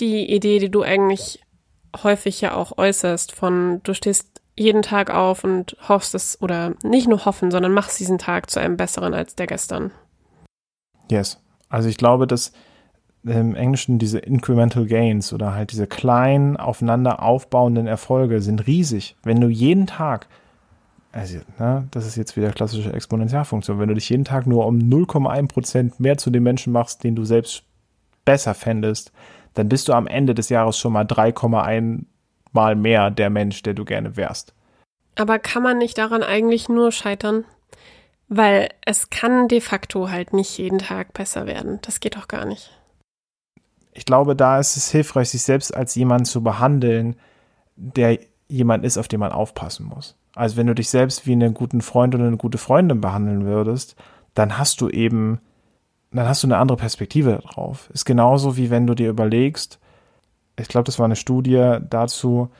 [0.00, 1.40] die Idee, die du eigentlich
[2.02, 7.08] häufig ja auch äußerst, von du stehst jeden Tag auf und hoffst es, oder nicht
[7.08, 9.90] nur hoffen, sondern machst diesen Tag zu einem besseren als der gestern.
[11.10, 11.40] Yes.
[11.68, 12.52] Also ich glaube, dass
[13.24, 19.16] im Englischen diese Incremental Gains oder halt diese kleinen aufeinander aufbauenden Erfolge sind riesig.
[19.22, 20.28] Wenn du jeden Tag,
[21.12, 24.78] also, ne, das ist jetzt wieder klassische Exponentialfunktion, wenn du dich jeden Tag nur um
[24.78, 27.62] 0,1 Prozent mehr zu dem Menschen machst, den du selbst
[28.24, 29.12] besser fändest,
[29.54, 32.04] dann bist du am Ende des Jahres schon mal 3,1
[32.52, 34.54] mal mehr der Mensch, der du gerne wärst.
[35.14, 37.44] Aber kann man nicht daran eigentlich nur scheitern?
[38.28, 41.78] Weil es kann de facto halt nicht jeden Tag besser werden.
[41.82, 42.70] Das geht doch gar nicht.
[43.94, 47.16] Ich glaube, da ist es hilfreich, sich selbst als jemand zu behandeln,
[47.76, 50.16] der jemand ist, auf den man aufpassen muss.
[50.34, 53.96] Also wenn du dich selbst wie einen guten Freund oder eine gute Freundin behandeln würdest,
[54.34, 55.38] dann hast du eben,
[56.10, 57.88] dann hast du eine andere Perspektive darauf.
[57.90, 59.78] Ist genauso wie wenn du dir überlegst,
[60.58, 62.50] ich glaube, das war eine Studie dazu,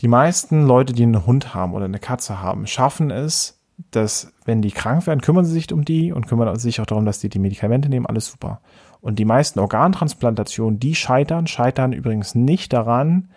[0.00, 4.62] die meisten Leute, die einen Hund haben oder eine Katze haben, schaffen es, dass wenn
[4.62, 7.28] die krank werden, kümmern sie sich um die und kümmern sich auch darum, dass die
[7.28, 8.60] die Medikamente nehmen, alles super.
[9.00, 13.30] Und die meisten Organtransplantationen, die scheitern, scheitern übrigens nicht daran,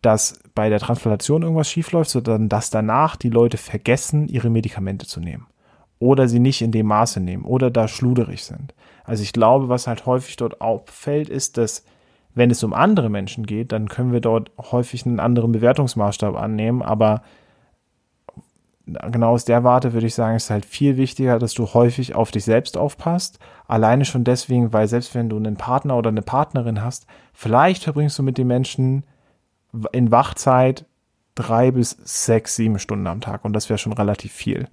[0.00, 5.20] dass bei der Transplantation irgendwas schiefläuft, sondern dass danach die Leute vergessen, ihre Medikamente zu
[5.20, 5.46] nehmen.
[5.98, 8.74] Oder sie nicht in dem Maße nehmen oder da schluderig sind.
[9.04, 11.84] Also ich glaube, was halt häufig dort auffällt, ist, dass
[12.34, 16.82] wenn es um andere Menschen geht, dann können wir dort häufig einen anderen Bewertungsmaßstab annehmen,
[16.82, 17.22] aber
[18.86, 22.30] genau aus der Warte würde ich sagen, ist halt viel wichtiger, dass du häufig auf
[22.30, 23.38] dich selbst aufpasst.
[23.68, 28.18] Alleine schon deswegen, weil selbst wenn du einen Partner oder eine Partnerin hast, vielleicht verbringst
[28.18, 29.04] du mit den Menschen
[29.92, 30.84] in Wachzeit
[31.34, 34.68] drei bis sechs, sieben Stunden am Tag und das wäre schon relativ viel.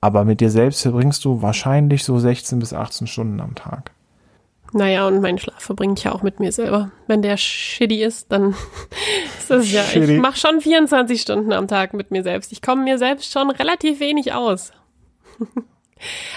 [0.00, 3.92] Aber mit dir selbst verbringst du wahrscheinlich so 16 bis 18 Stunden am Tag.
[4.72, 6.90] Naja, und meinen Schlaf verbringe ich ja auch mit mir selber.
[7.06, 8.54] Wenn der shitty ist, dann
[9.38, 9.82] ist das ja.
[9.82, 10.16] Shitty.
[10.16, 12.52] Ich mache schon 24 Stunden am Tag mit mir selbst.
[12.52, 14.72] Ich komme mir selbst schon relativ wenig aus.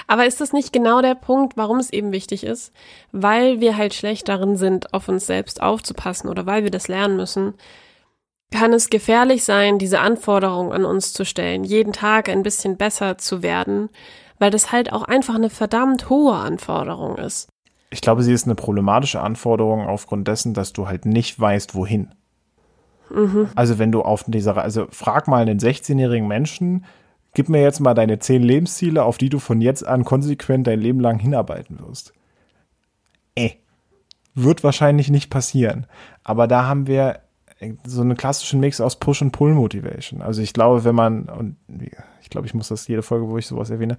[0.08, 2.74] Aber ist das nicht genau der Punkt, warum es eben wichtig ist?
[3.12, 7.16] Weil wir halt schlecht darin sind, auf uns selbst aufzupassen oder weil wir das lernen
[7.16, 7.54] müssen,
[8.52, 13.18] kann es gefährlich sein, diese Anforderung an uns zu stellen, jeden Tag ein bisschen besser
[13.18, 13.90] zu werden,
[14.40, 17.48] weil das halt auch einfach eine verdammt hohe Anforderung ist.
[17.92, 22.14] Ich glaube, sie ist eine problematische Anforderung aufgrund dessen, dass du halt nicht weißt, wohin.
[23.10, 23.50] Mhm.
[23.56, 26.86] Also wenn du auf dieser, also frag mal einen 16-jährigen Menschen,
[27.34, 30.80] gib mir jetzt mal deine zehn Lebensziele, auf die du von jetzt an konsequent dein
[30.80, 32.14] Leben lang hinarbeiten wirst.
[33.36, 33.52] Äh,
[34.34, 35.86] wird wahrscheinlich nicht passieren.
[36.24, 37.20] Aber da haben wir
[37.86, 40.22] so einen klassischen Mix aus Push- und Pull-Motivation.
[40.22, 41.58] Also ich glaube, wenn man, und
[42.22, 43.98] ich glaube, ich muss das jede Folge, wo ich sowas erwähne,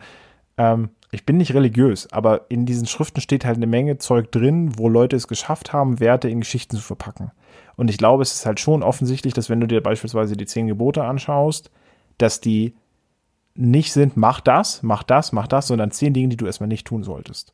[0.57, 4.79] ähm, ich bin nicht religiös, aber in diesen Schriften steht halt eine Menge Zeug drin,
[4.79, 7.33] wo Leute es geschafft haben, Werte in Geschichten zu verpacken.
[7.77, 10.69] Und ich glaube, es ist halt schon offensichtlich, dass wenn du dir beispielsweise die zehn
[10.69, 11.71] Gebote anschaust,
[12.17, 12.75] dass die
[13.55, 16.87] nicht sind, mach das, mach das, mach das, sondern zehn Dinge, die du erstmal nicht
[16.87, 17.53] tun solltest.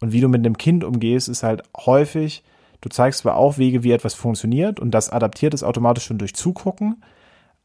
[0.00, 2.44] Und wie du mit einem Kind umgehst, ist halt häufig,
[2.82, 6.34] du zeigst zwar auch Wege, wie etwas funktioniert und das adaptiert es automatisch schon durch
[6.34, 7.02] Zugucken,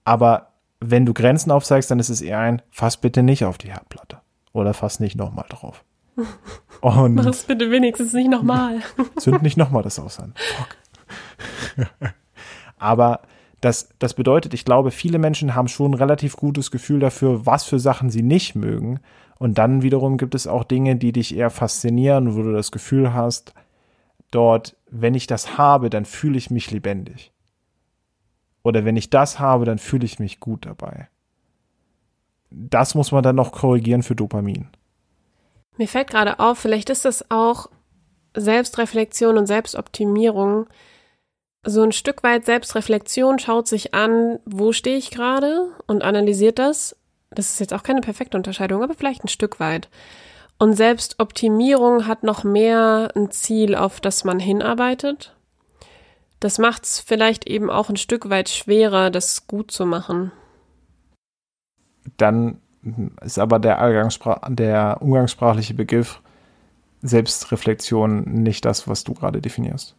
[0.06, 3.72] aber wenn du Grenzen aufzeigst, dann ist es eher ein, fass bitte nicht auf die
[3.72, 4.22] Herdplatte.
[4.54, 5.84] Oder fass nicht nochmal drauf.
[6.82, 8.82] Und Mach es bitte wenigstens nicht nochmal.
[9.18, 10.34] Zünd nicht nochmal das aus an.
[12.78, 13.22] Aber
[13.62, 17.66] das, das bedeutet, ich glaube, viele Menschen haben schon ein relativ gutes Gefühl dafür, was
[17.66, 19.00] für Sachen sie nicht mögen.
[19.38, 23.14] Und dann wiederum gibt es auch Dinge, die dich eher faszinieren, wo du das Gefühl
[23.14, 23.54] hast,
[24.32, 27.32] dort, wenn ich das habe, dann fühle ich mich lebendig.
[28.64, 31.08] Oder wenn ich das habe, dann fühle ich mich gut dabei.
[32.50, 34.68] Das muss man dann noch korrigieren für Dopamin.
[35.78, 37.68] Mir fällt gerade auf, vielleicht ist das auch
[38.36, 40.68] Selbstreflexion und Selbstoptimierung
[41.66, 46.96] so ein Stück weit Selbstreflexion schaut sich an, wo stehe ich gerade und analysiert das.
[47.32, 49.90] Das ist jetzt auch keine perfekte Unterscheidung, aber vielleicht ein Stück weit.
[50.58, 55.36] Und Selbstoptimierung hat noch mehr ein Ziel, auf das man hinarbeitet.
[56.40, 60.32] Das macht es vielleicht eben auch ein Stück weit schwerer, das gut zu machen.
[62.20, 62.58] Dann
[63.22, 64.10] ist aber der,
[64.50, 66.22] der umgangssprachliche Begriff
[67.02, 69.96] Selbstreflexion nicht das, was du gerade definierst.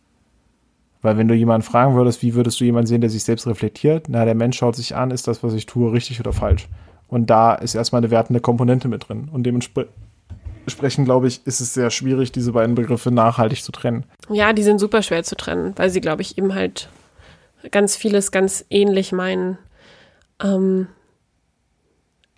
[1.02, 4.06] Weil wenn du jemanden fragen würdest, wie würdest du jemanden sehen, der sich selbst reflektiert?
[4.08, 6.68] Na, der Mensch schaut sich an, ist das, was ich tue, richtig oder falsch?
[7.08, 9.30] Und da ist erstmal eine wertende Komponente mit drin.
[9.32, 14.04] Und dementsprechend, glaube ich, ist es sehr schwierig, diese beiden Begriffe nachhaltig zu trennen.
[14.28, 16.90] Ja, die sind super schwer zu trennen, weil sie, glaube ich, eben halt
[17.70, 19.58] ganz vieles ganz ähnlich meinen.
[20.42, 20.86] Ähm,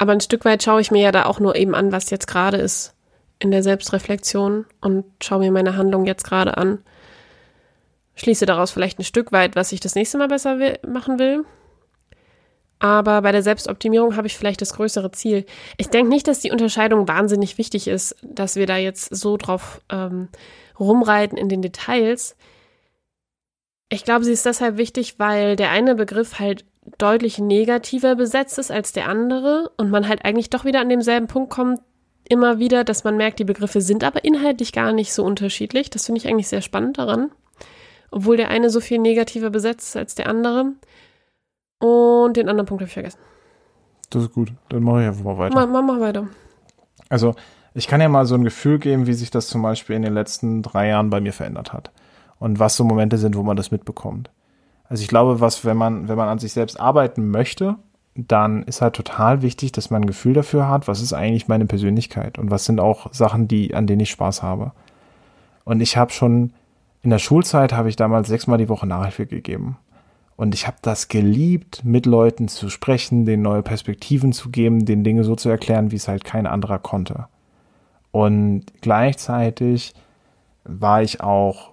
[0.03, 2.27] aber ein Stück weit schaue ich mir ja da auch nur eben an, was jetzt
[2.27, 2.95] gerade ist
[3.39, 6.79] in der Selbstreflexion und schaue mir meine Handlung jetzt gerade an
[8.15, 11.45] schließe daraus vielleicht ein Stück weit, was ich das nächste Mal besser will, machen will.
[12.79, 15.47] Aber bei der Selbstoptimierung habe ich vielleicht das größere Ziel.
[15.77, 19.81] Ich denke nicht, dass die Unterscheidung wahnsinnig wichtig ist, dass wir da jetzt so drauf
[19.89, 20.29] ähm,
[20.79, 22.37] rumreiten in den Details.
[23.89, 26.65] Ich glaube, sie ist deshalb wichtig, weil der eine Begriff halt
[26.99, 31.27] deutlich negativer besetzt ist als der andere und man halt eigentlich doch wieder an demselben
[31.27, 31.81] Punkt kommt,
[32.29, 35.91] immer wieder, dass man merkt, die Begriffe sind aber inhaltlich gar nicht so unterschiedlich.
[35.91, 37.31] Das finde ich eigentlich sehr spannend daran
[38.13, 40.73] obwohl der eine so viel negativer besetzt ist als der andere.
[41.79, 43.19] Und den anderen Punkt habe ich vergessen.
[44.11, 44.53] Das ist gut.
[44.69, 45.55] Dann mache ich einfach mal weiter.
[45.55, 46.29] Mach, mach mal weiter.
[47.09, 47.35] Also,
[47.75, 50.15] ich kann ja mal so ein Gefühl geben, wie sich das zum Beispiel in den
[50.15, 51.91] letzten drei Jahren bei mir verändert hat.
[52.39, 54.31] Und was so Momente sind, wo man das mitbekommt.
[54.93, 57.77] Also ich glaube, was, wenn man, wenn man an sich selbst arbeiten möchte,
[58.15, 61.65] dann ist halt total wichtig, dass man ein Gefühl dafür hat, was ist eigentlich meine
[61.65, 64.73] Persönlichkeit und was sind auch Sachen, die, an denen ich Spaß habe.
[65.65, 66.53] Und ich habe schon
[67.01, 69.79] in der Schulzeit habe ich damals sechsmal die Woche Nachhilfe gegeben.
[70.37, 75.05] Und ich habe das geliebt, mit Leuten zu sprechen, denen neue Perspektiven zu geben, den
[75.05, 77.29] Dinge so zu erklären, wie es halt kein anderer konnte.
[78.11, 79.95] Und gleichzeitig
[80.65, 81.73] war ich auch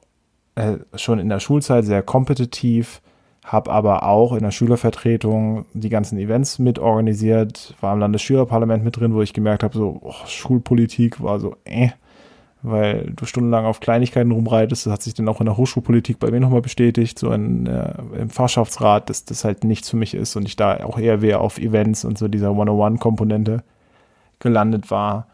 [0.55, 3.01] äh, schon in der Schulzeit sehr kompetitiv,
[3.51, 9.15] habe aber auch in der Schülervertretung die ganzen Events mitorganisiert, war im Landesschülerparlament mit drin,
[9.15, 11.89] wo ich gemerkt habe, so oh, Schulpolitik war so, äh,
[12.61, 14.85] weil du stundenlang auf Kleinigkeiten rumreitest.
[14.85, 17.93] Das hat sich dann auch in der Hochschulpolitik bei mir nochmal bestätigt, so in, äh,
[18.19, 21.41] im Fachschaftsrat, dass das halt nichts für mich ist und ich da auch eher wieder
[21.41, 23.63] auf Events und so dieser One-on-One-Komponente
[24.37, 25.25] gelandet war.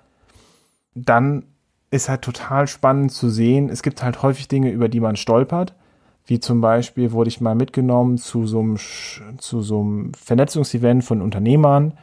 [0.94, 1.44] Dann
[1.92, 5.74] ist halt total spannend zu sehen, es gibt halt häufig Dinge, über die man stolpert.
[6.26, 8.78] Wie zum Beispiel wurde ich mal mitgenommen zu so einem,
[9.38, 11.94] zu so einem Vernetzungsevent von Unternehmern,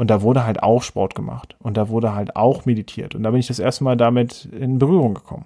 [0.00, 1.56] und da wurde halt auch Sport gemacht.
[1.58, 3.14] Und da wurde halt auch meditiert.
[3.14, 5.44] Und da bin ich das erste Mal damit in Berührung gekommen.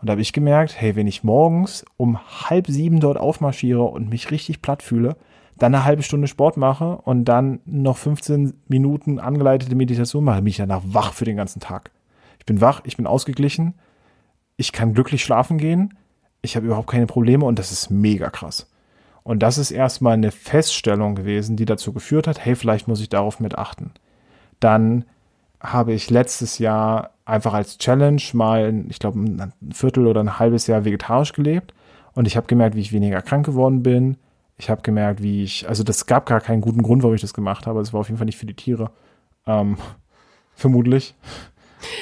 [0.00, 2.18] Und da habe ich gemerkt, hey, wenn ich morgens um
[2.48, 5.16] halb sieben dort aufmarschiere und mich richtig platt fühle,
[5.58, 10.50] dann eine halbe Stunde Sport mache und dann noch 15 Minuten angeleitete Meditation mache, bin
[10.50, 11.90] ich danach wach für den ganzen Tag.
[12.38, 13.74] Ich bin wach, ich bin ausgeglichen,
[14.58, 15.94] ich kann glücklich schlafen gehen,
[16.46, 18.66] ich habe überhaupt keine Probleme und das ist mega krass.
[19.22, 23.08] Und das ist erstmal eine Feststellung gewesen, die dazu geführt hat, hey, vielleicht muss ich
[23.08, 23.90] darauf mit achten.
[24.60, 25.04] Dann
[25.60, 30.68] habe ich letztes Jahr einfach als Challenge mal, ich glaube, ein Viertel oder ein halbes
[30.68, 31.74] Jahr vegetarisch gelebt
[32.14, 34.16] und ich habe gemerkt, wie ich weniger krank geworden bin.
[34.58, 37.34] Ich habe gemerkt, wie ich, also das gab gar keinen guten Grund, warum ich das
[37.34, 37.80] gemacht habe.
[37.80, 38.90] Es war auf jeden Fall nicht für die Tiere.
[39.46, 39.76] Ähm,
[40.54, 41.14] vermutlich.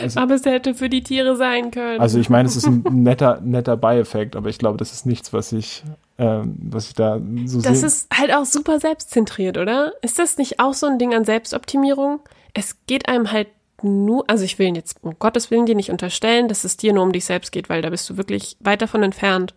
[0.00, 2.00] Also, aber es hätte für die Tiere sein können.
[2.00, 5.32] Also ich meine, es ist ein netter, netter Beieffekt, aber ich glaube, das ist nichts,
[5.32, 5.82] was ich,
[6.18, 7.70] ähm, was ich da so sehe.
[7.70, 9.92] Das ist halt auch super selbstzentriert, oder?
[10.02, 12.20] Ist das nicht auch so ein Ding an Selbstoptimierung?
[12.52, 13.48] Es geht einem halt
[13.82, 17.02] nur, also ich will jetzt um Gottes Willen dir nicht unterstellen, dass es dir nur
[17.02, 19.54] um dich selbst geht, weil da bist du wirklich weit davon entfernt.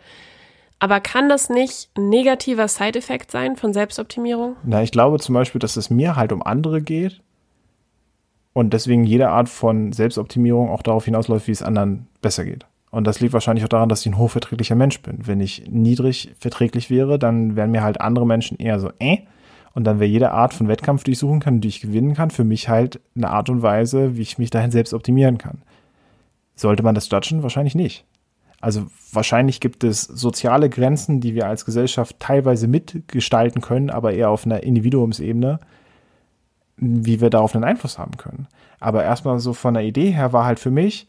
[0.80, 4.58] Aber kann das nicht ein negativer Side-Effekt sein von Selbstoptimierung?
[4.64, 7.22] Na, ich glaube zum Beispiel, dass es mir halt um andere geht
[8.58, 12.66] und deswegen jede Art von Selbstoptimierung auch darauf hinausläuft, wie es anderen besser geht.
[12.90, 15.28] Und das liegt wahrscheinlich auch daran, dass ich ein hochverträglicher Mensch bin.
[15.28, 19.20] Wenn ich niedrig verträglich wäre, dann wären mir halt andere Menschen eher so, äh,
[19.76, 22.32] und dann wäre jede Art von Wettkampf, die ich suchen kann, die ich gewinnen kann,
[22.32, 25.62] für mich halt eine Art und Weise, wie ich mich dahin selbst optimieren kann.
[26.56, 27.44] Sollte man das judgen?
[27.44, 28.06] Wahrscheinlich nicht.
[28.60, 34.32] Also wahrscheinlich gibt es soziale Grenzen, die wir als Gesellschaft teilweise mitgestalten können, aber eher
[34.32, 35.60] auf einer Individuumsebene,
[36.78, 38.48] wie wir darauf einen Einfluss haben können.
[38.80, 41.08] Aber erstmal so von der Idee her war halt für mich,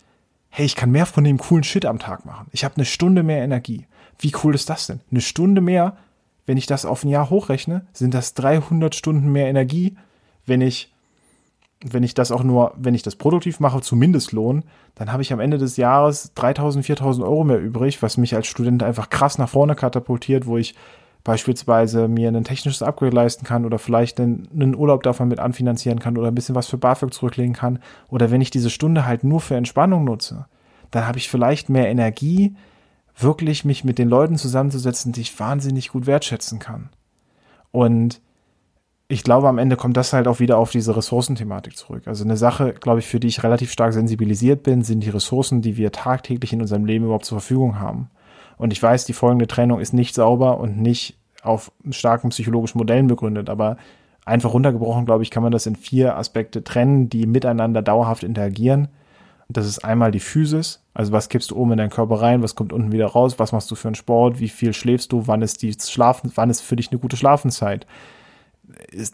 [0.48, 2.46] hey, ich kann mehr von dem coolen Shit am Tag machen.
[2.52, 3.86] Ich habe eine Stunde mehr Energie.
[4.18, 5.00] Wie cool ist das denn?
[5.10, 5.96] Eine Stunde mehr
[6.48, 9.98] wenn ich das auf ein Jahr hochrechne, sind das 300 Stunden mehr Energie,
[10.46, 10.90] wenn ich,
[11.84, 15.30] wenn ich das auch nur, wenn ich das produktiv mache, zu Mindestlohn, dann habe ich
[15.30, 19.36] am Ende des Jahres 3000, 4000 Euro mehr übrig, was mich als Student einfach krass
[19.36, 20.74] nach vorne katapultiert, wo ich
[21.24, 25.98] beispielsweise mir ein technisches Upgrade leisten kann oder vielleicht einen, einen, Urlaub davon mit anfinanzieren
[25.98, 27.80] kann oder ein bisschen was für BAföG zurücklegen kann.
[28.08, 30.46] Oder wenn ich diese Stunde halt nur für Entspannung nutze,
[30.90, 32.56] dann habe ich vielleicht mehr Energie,
[33.16, 36.90] wirklich mich mit den Leuten zusammenzusetzen, die ich wahnsinnig gut wertschätzen kann.
[37.72, 38.20] Und
[39.08, 42.02] ich glaube, am Ende kommt das halt auch wieder auf diese Ressourcenthematik zurück.
[42.06, 45.62] Also eine Sache, glaube ich, für die ich relativ stark sensibilisiert bin, sind die Ressourcen,
[45.62, 48.10] die wir tagtäglich in unserem Leben überhaupt zur Verfügung haben.
[48.58, 53.06] Und ich weiß, die folgende Trennung ist nicht sauber und nicht auf starken psychologischen Modellen
[53.06, 53.76] begründet, aber
[54.24, 58.88] einfach runtergebrochen, glaube ich, kann man das in vier Aspekte trennen, die miteinander dauerhaft interagieren.
[59.48, 62.54] Das ist einmal die Physis, also was kippst du oben in deinen Körper rein, was
[62.54, 65.40] kommt unten wieder raus, was machst du für einen Sport, wie viel schläfst du, wann
[65.40, 67.86] ist die Schlafen, wann ist für dich eine gute Schlafenszeit?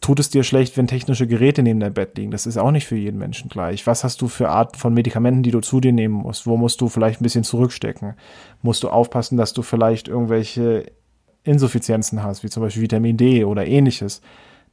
[0.01, 2.31] Tut es dir schlecht, wenn technische Geräte neben deinem Bett liegen?
[2.31, 3.87] Das ist auch nicht für jeden Menschen gleich.
[3.87, 6.47] Was hast du für Arten von Medikamenten, die du zu dir nehmen musst?
[6.47, 8.15] Wo musst du vielleicht ein bisschen zurückstecken?
[8.63, 10.87] Musst du aufpassen, dass du vielleicht irgendwelche
[11.45, 14.21] Insuffizienzen hast, wie zum Beispiel Vitamin D oder ähnliches?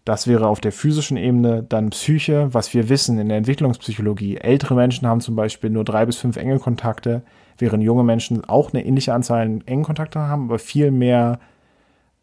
[0.04, 4.38] Das wäre auf der physischen Ebene dann Psyche, was wir wissen in der Entwicklungspsychologie.
[4.38, 7.22] Ältere Menschen haben zum Beispiel nur drei bis fünf enge Kontakte,
[7.58, 11.40] während junge Menschen auch eine ähnliche Anzahl an engen Kontakten haben, aber viel mehr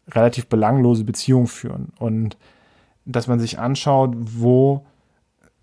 [0.09, 1.93] relativ belanglose Beziehungen führen.
[1.99, 2.37] Und
[3.11, 4.85] dass man sich anschaut, wo,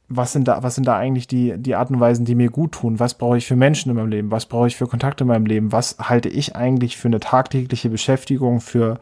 [0.09, 2.73] was sind da, was sind da eigentlich die, die Arten und Weisen, die mir gut
[2.73, 3.01] tun?
[3.01, 4.31] Was brauche ich für Menschen in meinem Leben?
[4.31, 5.73] Was brauche ich für Kontakte in meinem Leben?
[5.73, 8.99] Was halte ich eigentlich für eine tagtägliche Beschäftigung für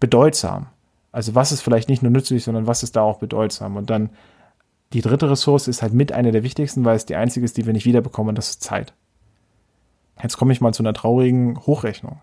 [0.00, 0.66] bedeutsam?
[1.10, 3.76] Also was ist vielleicht nicht nur nützlich, sondern was ist da auch bedeutsam?
[3.76, 4.10] Und dann
[4.92, 7.66] die dritte Ressource ist halt mit einer der wichtigsten, weil es die einzige ist, die
[7.66, 8.92] wir nicht wiederbekommen, das ist Zeit.
[10.22, 12.20] Jetzt komme ich mal zu einer traurigen Hochrechnung.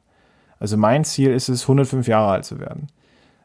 [0.60, 2.88] Also mein Ziel ist es, 105 Jahre alt zu werden.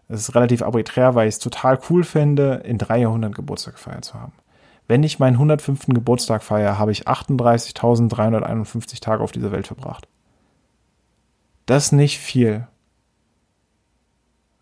[0.08, 4.04] Das ist relativ arbiträr, weil ich es total cool fände, in drei Jahrhunderten Geburtstag gefeiert
[4.04, 4.32] zu haben.
[4.86, 5.86] Wenn ich meinen 105.
[5.88, 10.06] Geburtstag feiere, habe ich 38.351 Tage auf dieser Welt verbracht.
[11.66, 12.66] Das ist nicht viel.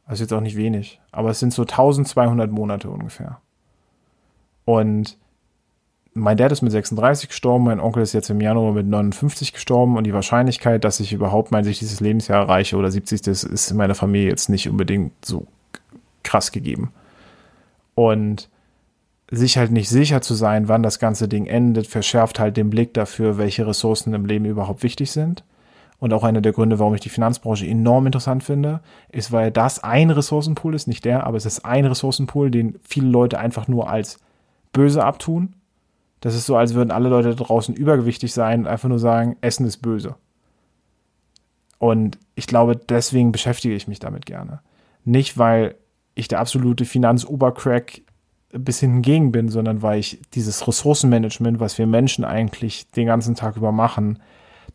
[0.08, 3.40] Ist jetzt auch nicht wenig, aber es sind so 1200 Monate ungefähr.
[4.66, 5.16] Und
[6.14, 9.96] mein Dad ist mit 36 gestorben, mein Onkel ist jetzt im Januar mit 59 gestorben
[9.96, 12.00] und die Wahrscheinlichkeit, dass ich überhaupt mein 60.
[12.00, 13.26] Lebensjahr erreiche oder 70.
[13.26, 15.46] ist in meiner Familie jetzt nicht unbedingt so
[16.22, 16.92] krass gegeben.
[17.94, 18.48] Und
[19.30, 22.92] sich halt nicht sicher zu sein, wann das ganze Ding endet, verschärft halt den Blick
[22.92, 25.44] dafür, welche Ressourcen im Leben überhaupt wichtig sind.
[25.98, 29.82] Und auch einer der Gründe, warum ich die Finanzbranche enorm interessant finde, ist, weil das
[29.82, 33.88] ein Ressourcenpool ist, nicht der, aber es ist ein Ressourcenpool, den viele Leute einfach nur
[33.88, 34.18] als
[34.72, 35.54] böse abtun.
[36.22, 39.66] Das ist so, als würden alle Leute draußen übergewichtig sein und einfach nur sagen, Essen
[39.66, 40.14] ist böse.
[41.78, 44.60] Und ich glaube, deswegen beschäftige ich mich damit gerne.
[45.04, 45.74] Nicht, weil
[46.14, 48.02] ich der absolute Finanzobercrack
[48.52, 53.34] bis hinten gegen bin, sondern weil ich dieses Ressourcenmanagement, was wir Menschen eigentlich den ganzen
[53.34, 54.20] Tag über machen,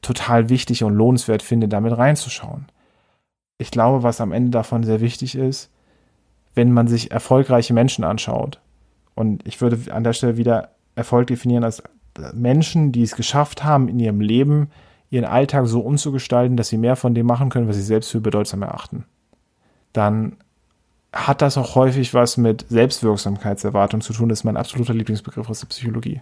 [0.02, 2.66] total wichtig und lohnenswert finde, damit reinzuschauen.
[3.58, 5.72] Ich glaube, was am Ende davon sehr wichtig ist,
[6.56, 8.60] wenn man sich erfolgreiche Menschen anschaut,
[9.16, 11.84] und ich würde an der Stelle wieder Erfolg definieren als
[12.34, 14.70] Menschen, die es geschafft haben, in ihrem Leben
[15.10, 18.20] ihren Alltag so umzugestalten, dass sie mehr von dem machen können, was sie selbst für
[18.20, 19.06] bedeutsam erachten,
[19.94, 20.38] dann
[21.14, 24.30] hat das auch häufig was mit Selbstwirksamkeitserwartung zu tun.
[24.30, 26.22] Das ist mein absoluter Lieblingsbegriff aus der Psychologie.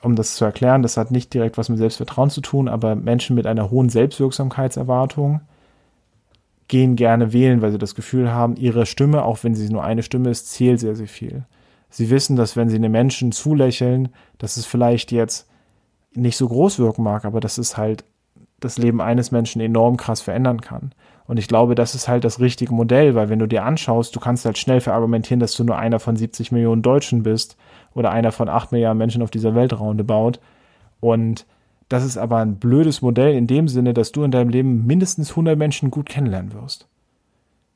[0.00, 3.36] Um das zu erklären, das hat nicht direkt was mit Selbstvertrauen zu tun, aber Menschen
[3.36, 5.40] mit einer hohen Selbstwirksamkeitserwartung
[6.68, 10.04] gehen gerne wählen, weil sie das Gefühl haben, ihre Stimme, auch wenn sie nur eine
[10.04, 11.44] Stimme ist, zählt sehr, sehr viel.
[11.90, 15.48] Sie wissen, dass wenn sie einem Menschen zulächeln, dass es vielleicht jetzt
[16.14, 18.04] nicht so groß wirken mag, aber dass es halt
[18.60, 20.92] das Leben eines Menschen enorm krass verändern kann.
[21.26, 24.20] Und ich glaube, das ist halt das richtige Modell, weil wenn du dir anschaust, du
[24.20, 27.56] kannst halt schnell verargumentieren, dass du nur einer von 70 Millionen Deutschen bist
[27.94, 30.40] oder einer von 8 Milliarden Menschen auf dieser Welt roundabout.
[30.98, 31.46] Und
[31.88, 35.30] das ist aber ein blödes Modell in dem Sinne, dass du in deinem Leben mindestens
[35.30, 36.88] 100 Menschen gut kennenlernen wirst.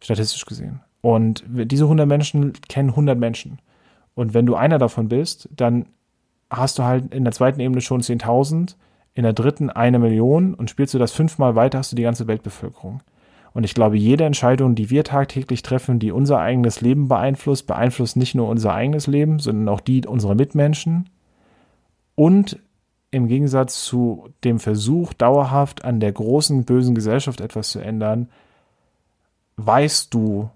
[0.00, 0.80] Statistisch gesehen.
[1.00, 3.58] Und diese 100 Menschen kennen 100 Menschen.
[4.14, 5.86] Und wenn du einer davon bist, dann
[6.50, 8.76] hast du halt in der zweiten Ebene schon 10.000,
[9.14, 12.26] in der dritten eine Million und spielst du das fünfmal weiter, hast du die ganze
[12.26, 13.02] Weltbevölkerung.
[13.52, 18.16] Und ich glaube, jede Entscheidung, die wir tagtäglich treffen, die unser eigenes Leben beeinflusst, beeinflusst
[18.16, 21.08] nicht nur unser eigenes Leben, sondern auch die unserer Mitmenschen.
[22.16, 22.58] Und
[23.12, 28.28] im Gegensatz zu dem Versuch, dauerhaft an der großen, bösen Gesellschaft etwas zu ändern,
[29.56, 30.50] weißt du,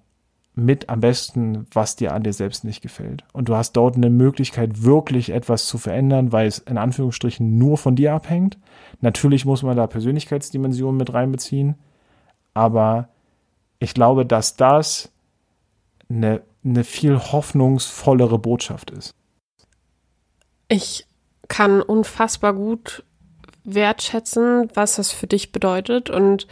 [0.59, 3.25] mit am besten, was dir an dir selbst nicht gefällt.
[3.33, 7.79] Und du hast dort eine Möglichkeit, wirklich etwas zu verändern, weil es in Anführungsstrichen nur
[7.79, 8.59] von dir abhängt.
[9.01, 11.77] Natürlich muss man da Persönlichkeitsdimensionen mit reinbeziehen,
[12.55, 13.09] aber
[13.79, 15.13] ich glaube, dass das
[16.11, 19.15] eine, eine viel hoffnungsvollere Botschaft ist.
[20.67, 21.07] Ich
[21.47, 23.05] kann unfassbar gut
[23.65, 26.49] wertschätzen, was das für dich bedeutet und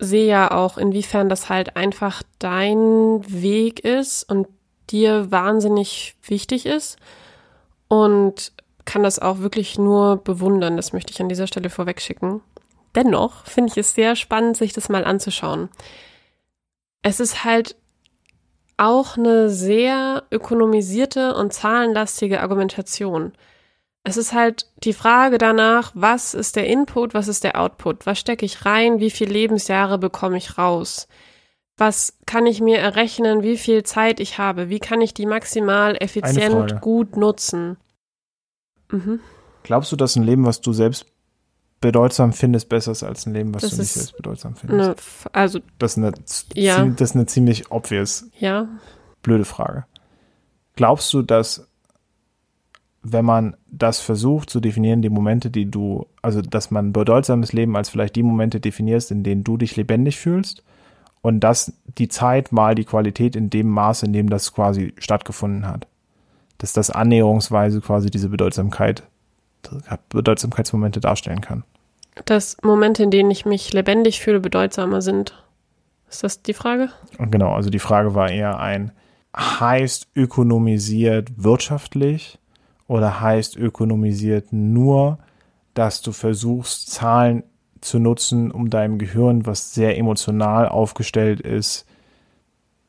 [0.00, 4.48] sehe ja auch, inwiefern das halt einfach dein Weg ist und
[4.90, 6.98] dir wahnsinnig wichtig ist
[7.88, 8.52] und
[8.84, 10.76] kann das auch wirklich nur bewundern.
[10.76, 12.40] Das möchte ich an dieser Stelle vorwegschicken.
[12.94, 15.68] Dennoch finde ich es sehr spannend, sich das mal anzuschauen.
[17.02, 17.76] Es ist halt
[18.76, 23.32] auch eine sehr ökonomisierte und zahlenlastige Argumentation.
[24.02, 28.18] Es ist halt die Frage danach, was ist der Input, was ist der Output, was
[28.18, 31.06] stecke ich rein, wie viele Lebensjahre bekomme ich raus,
[31.76, 35.96] was kann ich mir errechnen, wie viel Zeit ich habe, wie kann ich die maximal
[35.96, 37.76] effizient gut nutzen.
[38.90, 39.20] Mhm.
[39.62, 41.06] Glaubst du, dass ein Leben, was du selbst
[41.80, 44.80] bedeutsam findest, besser ist als ein Leben, was das du nicht selbst bedeutsam findest?
[44.80, 46.12] Eine, also, das, ist eine,
[46.54, 46.84] ja.
[46.84, 48.68] das ist eine ziemlich obvious, ja.
[49.22, 49.84] blöde Frage.
[50.76, 51.69] Glaubst du, dass
[53.02, 57.76] wenn man das versucht zu definieren, die Momente, die du, also dass man bedeutsames Leben
[57.76, 60.62] als vielleicht die Momente definierst, in denen du dich lebendig fühlst
[61.22, 65.66] und dass die Zeit mal die Qualität in dem Maß, in dem das quasi stattgefunden
[65.66, 65.86] hat.
[66.58, 69.02] Dass das annäherungsweise quasi diese Bedeutsamkeit,
[70.10, 71.64] Bedeutsamkeitsmomente darstellen kann.
[72.26, 75.42] Dass Momente, in denen ich mich lebendig fühle, bedeutsamer sind.
[76.10, 76.90] Ist das die Frage?
[77.18, 78.92] Genau, also die Frage war eher ein,
[79.34, 82.39] heißt ökonomisiert wirtschaftlich
[82.90, 85.20] oder heißt ökonomisiert nur,
[85.74, 87.44] dass du versuchst, Zahlen
[87.80, 91.86] zu nutzen, um deinem Gehirn, was sehr emotional aufgestellt ist,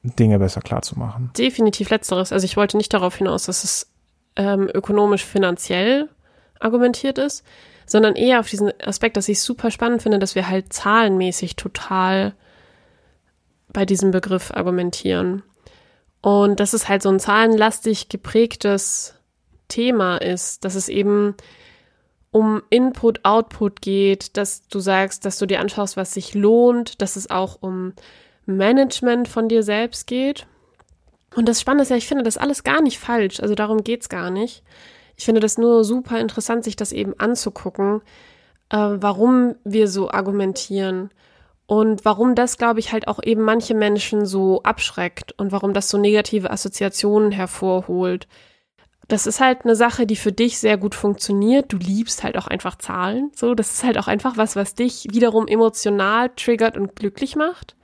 [0.01, 1.29] Dinge besser klarzumachen?
[1.37, 2.33] Definitiv letzteres.
[2.33, 3.91] Also ich wollte nicht darauf hinaus, dass es
[4.35, 6.09] ähm, ökonomisch finanziell
[6.59, 7.45] argumentiert ist,
[7.85, 11.57] sondern eher auf diesen Aspekt, dass ich es super spannend finde, dass wir halt zahlenmäßig
[11.57, 12.33] total
[13.71, 15.43] bei diesem Begriff argumentieren.
[16.21, 19.13] Und das ist halt so ein zahlenlastig geprägtes
[19.71, 21.35] Thema ist, dass es eben
[22.31, 27.15] um Input, Output geht, dass du sagst, dass du dir anschaust, was sich lohnt, dass
[27.15, 27.93] es auch um
[28.45, 30.47] Management von dir selbst geht.
[31.35, 33.39] Und das Spannende ist ja, ich finde das alles gar nicht falsch.
[33.39, 34.63] Also darum geht's gar nicht.
[35.17, 38.01] Ich finde das nur super interessant, sich das eben anzugucken,
[38.69, 41.09] äh, warum wir so argumentieren
[41.67, 45.89] und warum das, glaube ich, halt auch eben manche Menschen so abschreckt und warum das
[45.89, 48.27] so negative Assoziationen hervorholt
[49.11, 51.73] das ist halt eine Sache, die für dich sehr gut funktioniert.
[51.73, 53.29] Du liebst halt auch einfach Zahlen.
[53.35, 57.75] So, das ist halt auch einfach was, was dich wiederum emotional triggert und glücklich macht.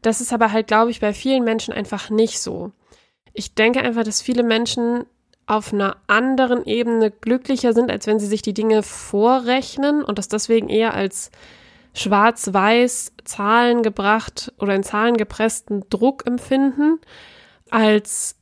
[0.00, 2.72] Das ist aber halt, glaube ich, bei vielen Menschen einfach nicht so.
[3.34, 5.04] Ich denke einfach, dass viele Menschen
[5.44, 10.28] auf einer anderen Ebene glücklicher sind, als wenn sie sich die Dinge vorrechnen und das
[10.28, 11.30] deswegen eher als
[11.92, 16.98] schwarz-weiß Zahlen gebracht oder in Zahlen gepressten Druck empfinden,
[17.70, 18.36] als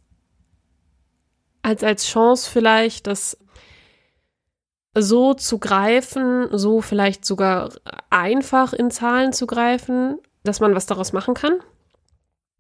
[1.64, 3.38] als als Chance vielleicht, das
[4.96, 7.70] so zu greifen, so vielleicht sogar
[8.10, 11.54] einfach in Zahlen zu greifen, dass man was daraus machen kann.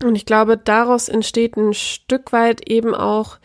[0.02, 3.38] Und ich glaube, daraus entsteht ein Stück weit eben auch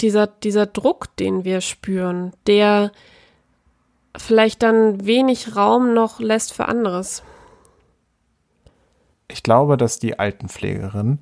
[0.00, 2.92] dieser, dieser Druck, den wir spüren, der
[4.16, 7.22] vielleicht dann wenig Raum noch lässt für anderes.
[9.28, 11.18] Ich glaube, dass die Altenpflegerin,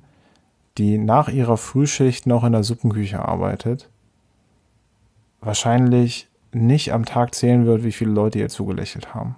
[0.77, 3.89] die nach ihrer Frühschicht noch in der Suppenküche arbeitet,
[5.41, 9.35] wahrscheinlich nicht am Tag zählen wird, wie viele Leute ihr zugelächelt haben.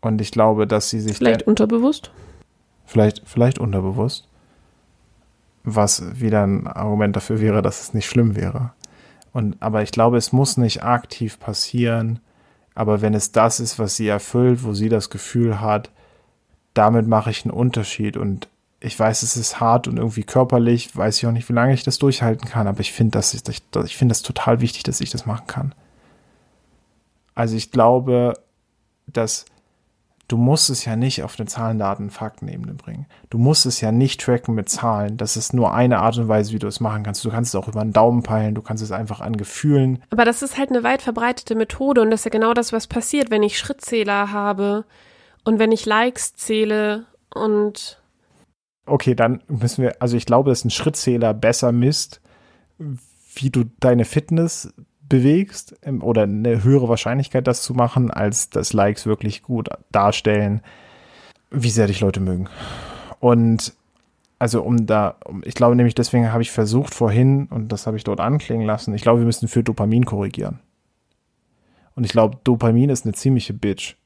[0.00, 1.16] Und ich glaube, dass sie sich.
[1.16, 2.10] Vielleicht unterbewusst?
[2.84, 4.28] Vielleicht, vielleicht unterbewusst.
[5.64, 8.72] Was wieder ein Argument dafür wäre, dass es nicht schlimm wäre.
[9.32, 12.20] Und, aber ich glaube, es muss nicht aktiv passieren.
[12.74, 15.90] Aber wenn es das ist, was sie erfüllt, wo sie das Gefühl hat,
[16.74, 18.16] damit mache ich einen Unterschied.
[18.16, 18.48] Und
[18.80, 21.82] ich weiß, es ist hart und irgendwie körperlich, weiß ich auch nicht, wie lange ich
[21.82, 23.42] das durchhalten kann, aber ich finde das, ich,
[23.84, 25.74] ich finde das total wichtig, dass ich das machen kann.
[27.34, 28.34] Also ich glaube,
[29.06, 29.46] dass
[30.28, 33.06] du musst es ja nicht auf eine Zahlen, Daten, Faktenebene bringen.
[33.30, 35.16] Du musst es ja nicht tracken mit Zahlen.
[35.16, 37.24] Das ist nur eine Art und Weise, wie du es machen kannst.
[37.24, 40.02] Du kannst es auch über einen Daumen peilen, du kannst es einfach an Gefühlen.
[40.10, 42.86] Aber das ist halt eine weit verbreitete Methode und das ist ja genau das, was
[42.86, 44.84] passiert, wenn ich Schrittzähler habe
[45.44, 48.00] und wenn ich Likes zähle und
[48.86, 52.20] Okay, dann müssen wir, also ich glaube, dass ein Schrittzähler besser misst,
[53.34, 54.72] wie du deine Fitness
[55.08, 60.60] bewegst ähm, oder eine höhere Wahrscheinlichkeit, das zu machen, als dass Likes wirklich gut darstellen,
[61.50, 62.48] wie sehr dich Leute mögen.
[63.20, 63.74] Und
[64.38, 68.04] also um da, ich glaube nämlich, deswegen habe ich versucht vorhin, und das habe ich
[68.04, 70.60] dort anklingen lassen, ich glaube, wir müssen für Dopamin korrigieren.
[71.94, 73.96] Und ich glaube, Dopamin ist eine ziemliche Bitch.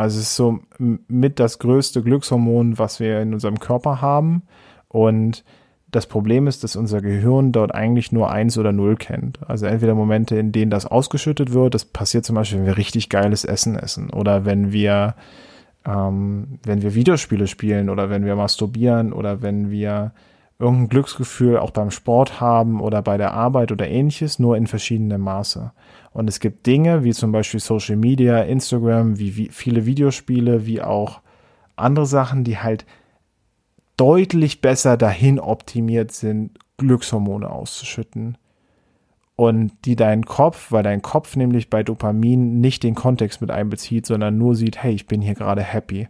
[0.00, 4.44] Also es ist so mit das größte Glückshormon, was wir in unserem Körper haben.
[4.88, 5.44] Und
[5.90, 9.40] das Problem ist, dass unser Gehirn dort eigentlich nur eins oder null kennt.
[9.46, 13.10] Also entweder Momente, in denen das ausgeschüttet wird, das passiert zum Beispiel, wenn wir richtig
[13.10, 15.16] geiles Essen essen oder wenn wir,
[15.84, 20.12] ähm, wenn wir Videospiele spielen oder wenn wir masturbieren oder wenn wir
[20.60, 25.22] irgendein Glücksgefühl auch beim Sport haben oder bei der Arbeit oder ähnliches, nur in verschiedenem
[25.22, 25.72] Maße.
[26.12, 30.82] Und es gibt Dinge wie zum Beispiel Social Media, Instagram, wie, wie viele Videospiele, wie
[30.82, 31.22] auch
[31.76, 32.84] andere Sachen, die halt
[33.96, 38.36] deutlich besser dahin optimiert sind, Glückshormone auszuschütten.
[39.36, 44.04] Und die deinen Kopf, weil dein Kopf nämlich bei Dopamin nicht den Kontext mit einbezieht,
[44.04, 46.08] sondern nur sieht, hey, ich bin hier gerade happy.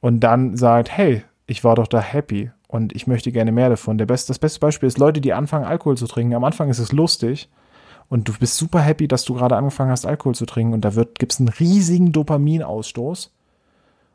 [0.00, 3.96] Und dann sagt, hey, ich war doch da happy und ich möchte gerne mehr davon.
[3.96, 6.34] Best, das beste Beispiel ist Leute, die anfangen, Alkohol zu trinken.
[6.34, 7.50] Am Anfang ist es lustig
[8.08, 10.90] und du bist super happy, dass du gerade angefangen hast, Alkohol zu trinken und da
[10.90, 13.34] gibt es einen riesigen Dopaminausstoß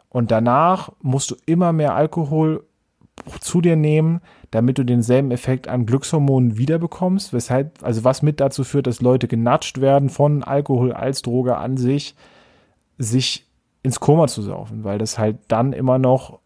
[0.08, 2.64] und danach musst du immer mehr Alkohol
[3.41, 8.64] zu dir nehmen, damit du denselben Effekt an Glückshormonen wiederbekommst, weshalb, also was mit dazu
[8.64, 12.16] führt, dass Leute genatscht werden von Alkohol als Droge an sich,
[12.97, 13.47] sich
[13.84, 16.39] ins Koma zu saufen, weil das halt dann immer noch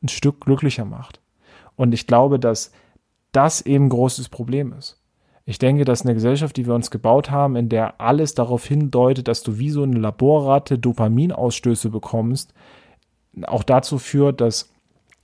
[0.00, 1.20] ein Stück glücklicher macht.
[1.76, 2.72] Und ich glaube, dass
[3.32, 5.00] das eben ein großes Problem ist.
[5.44, 9.28] Ich denke, dass eine Gesellschaft, die wir uns gebaut haben, in der alles darauf hindeutet,
[9.28, 12.52] dass du wie so eine Laborratte Dopaminausstöße bekommst,
[13.46, 14.70] auch dazu führt, dass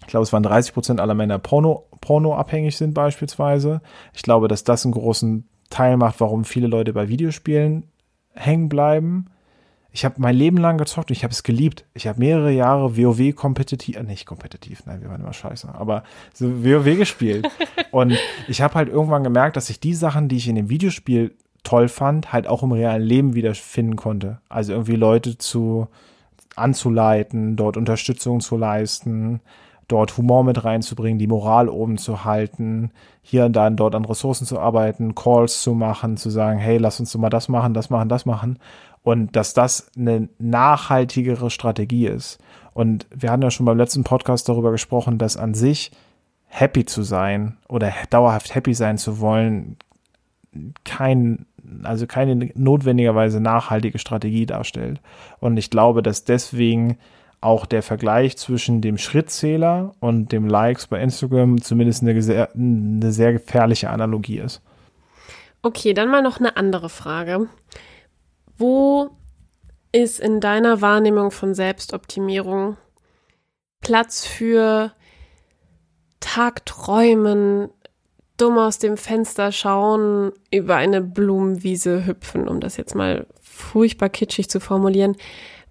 [0.03, 3.81] ich glaube, es waren 30 Prozent aller Männer Porno, pornoabhängig sind beispielsweise.
[4.13, 7.85] Ich glaube, dass das einen großen Teil macht, warum viele Leute bei Videospielen
[8.35, 9.27] hängen bleiben.
[9.93, 11.85] Ich habe mein Leben lang gezockt und ich habe es geliebt.
[11.95, 16.03] Ich habe mehrere Jahre WoW kompetitiv, äh, nicht kompetitiv, nein, wir waren immer scheiße, aber
[16.33, 17.49] so WoW gespielt.
[17.91, 18.17] und
[18.49, 21.89] ich habe halt irgendwann gemerkt, dass ich die Sachen, die ich in dem Videospiel toll
[21.89, 24.41] fand, halt auch im realen Leben wiederfinden konnte.
[24.49, 25.89] Also irgendwie Leute zu,
[26.57, 29.41] anzuleiten, dort Unterstützung zu leisten,
[29.89, 32.91] dort Humor mit reinzubringen, die Moral oben zu halten,
[33.23, 37.01] hier und dann dort an Ressourcen zu arbeiten, Calls zu machen, zu sagen, hey, lass
[37.01, 38.59] uns doch mal das machen, das machen, das machen.
[39.03, 42.39] Und dass das eine nachhaltigere Strategie ist.
[42.73, 45.91] Und wir hatten ja schon beim letzten Podcast darüber gesprochen, dass an sich
[46.47, 49.77] happy zu sein oder dauerhaft happy sein zu wollen,
[50.85, 51.47] kein
[51.83, 55.01] also keine notwendigerweise nachhaltige Strategie darstellt.
[55.41, 56.99] Und ich glaube, dass deswegen
[57.41, 63.13] auch der Vergleich zwischen dem Schrittzähler und dem Likes bei Instagram zumindest eine sehr, eine
[63.13, 64.63] sehr gefährliche Analogie ist.
[65.63, 67.49] Okay, dann mal noch eine andere Frage.
[68.59, 69.11] Wo
[69.93, 72.77] ist in deiner Wahrnehmung von Selbstoptimierung
[73.81, 74.93] Platz für
[76.21, 77.69] Tagträumen,
[78.37, 84.49] dumm aus dem Fenster schauen, über eine Blumenwiese hüpfen, um das jetzt mal furchtbar kitschig
[84.49, 85.17] zu formulieren.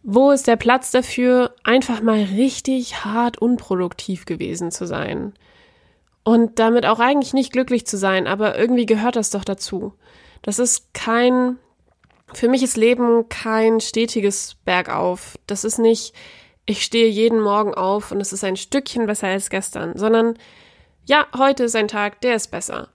[0.04, 5.34] Wo ist der Platz dafür, einfach mal richtig hart unproduktiv gewesen zu sein?
[6.24, 9.94] Und damit auch eigentlich nicht glücklich zu sein, aber irgendwie gehört das doch dazu.
[10.42, 11.58] Das ist kein,
[12.34, 15.38] für mich ist Leben kein stetiges Bergauf.
[15.48, 16.14] Das ist nicht,
[16.66, 20.36] ich stehe jeden Morgen auf und es ist ein Stückchen besser als gestern, sondern
[21.06, 22.90] ja, heute ist ein Tag, der ist besser.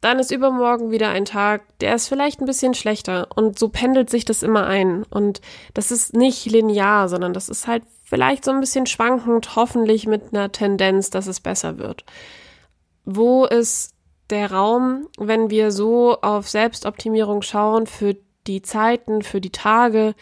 [0.00, 4.10] Dann ist übermorgen wieder ein Tag, der ist vielleicht ein bisschen schlechter und so pendelt
[4.10, 5.40] sich das immer ein und
[5.72, 10.32] das ist nicht linear, sondern das ist halt vielleicht so ein bisschen schwankend, hoffentlich mit
[10.32, 12.04] einer Tendenz, dass es besser wird.
[13.06, 13.94] Wo ist
[14.30, 18.16] der Raum, wenn wir so auf Selbstoptimierung schauen für
[18.46, 20.14] die Zeiten, für die Tage,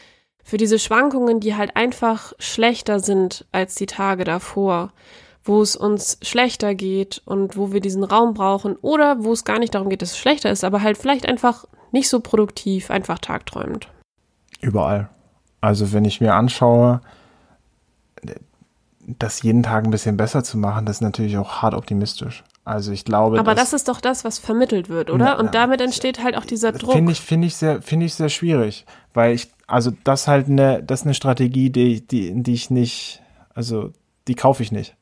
[0.43, 4.93] für diese Schwankungen, die halt einfach schlechter sind als die Tage davor,
[5.45, 9.59] wo es uns schlechter geht und wo wir diesen Raum brauchen oder wo es gar
[9.59, 13.18] nicht darum geht, dass es schlechter ist, aber halt vielleicht einfach nicht so produktiv, einfach
[13.18, 13.89] tagträumend.
[14.61, 15.09] Überall.
[15.61, 17.01] Also wenn ich mir anschaue,
[19.07, 22.45] das jeden Tag ein bisschen besser zu machen, das ist natürlich auch hart optimistisch.
[22.65, 23.41] Also ich glaube.
[23.41, 25.25] Aber das ist doch das, was vermittelt wird, oder?
[25.25, 26.93] Na, Und damit entsteht halt auch dieser Druck.
[26.93, 30.83] Finde ich, finde ich sehr, finde ich sehr schwierig, weil ich, also das halt eine,
[30.83, 33.21] das ist eine Strategie, die, die, die ich nicht,
[33.55, 33.91] also
[34.29, 34.97] die kaufe ich nicht.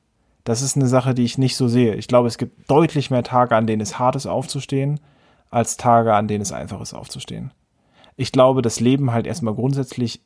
[0.45, 1.95] Das ist eine Sache, die ich nicht so sehe.
[1.97, 4.99] Ich glaube, es gibt deutlich mehr Tage, an denen es hart ist aufzustehen,
[5.51, 7.53] als Tage, an denen es einfach ist aufzustehen.
[8.17, 10.23] Ich glaube, das Leben halt erstmal grundsätzlich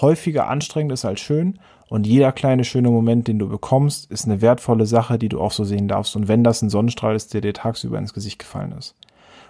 [0.00, 1.58] häufiger anstrengend ist als schön
[1.88, 5.52] und jeder kleine schöne Moment, den du bekommst, ist eine wertvolle Sache, die du auch
[5.52, 6.16] so sehen darfst.
[6.16, 8.96] Und wenn das ein Sonnenstrahl ist, der dir tagsüber ins Gesicht gefallen ist.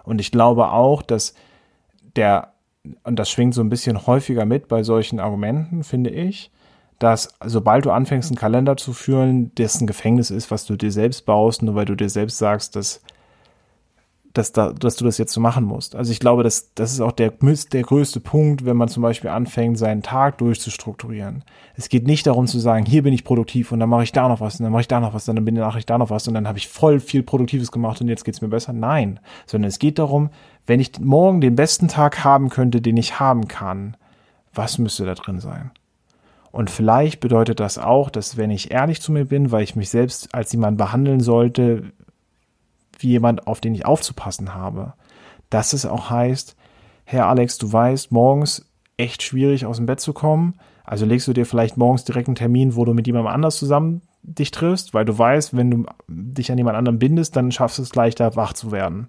[0.04, 1.34] Und ich glaube auch, dass
[2.14, 2.52] der,
[3.04, 6.50] und das schwingt so ein bisschen häufiger mit bei solchen Argumenten, finde ich,
[6.98, 10.92] dass sobald du anfängst, einen Kalender zu führen, das ein Gefängnis ist, was du dir
[10.92, 13.02] selbst baust, nur weil du dir selbst sagst, dass
[14.36, 15.94] dass, da, dass du das jetzt so machen musst.
[15.94, 19.30] Also ich glaube, das, das ist auch der, der größte Punkt, wenn man zum Beispiel
[19.30, 21.44] anfängt, seinen Tag durchzustrukturieren.
[21.74, 24.28] Es geht nicht darum zu sagen, hier bin ich produktiv und dann mache ich da
[24.28, 26.28] noch was und dann mache ich da noch was, dann bin ich da noch was
[26.28, 28.72] und dann habe ich voll viel Produktives gemacht und jetzt geht's mir besser.
[28.72, 30.30] Nein, sondern es geht darum,
[30.66, 33.96] wenn ich morgen den besten Tag haben könnte, den ich haben kann,
[34.52, 35.70] was müsste da drin sein?
[36.50, 39.90] Und vielleicht bedeutet das auch, dass wenn ich ehrlich zu mir bin, weil ich mich
[39.90, 41.92] selbst als jemand behandeln sollte,
[42.98, 44.94] wie jemand, auf den ich aufzupassen habe.
[45.50, 46.56] Dass es auch heißt,
[47.04, 50.54] Herr Alex, du weißt, morgens echt schwierig aus dem Bett zu kommen.
[50.84, 54.02] Also legst du dir vielleicht morgens direkt einen Termin, wo du mit jemandem anders zusammen
[54.22, 57.82] dich triffst, weil du weißt, wenn du dich an jemand anderem bindest, dann schaffst du
[57.82, 59.08] es leichter, wach zu werden.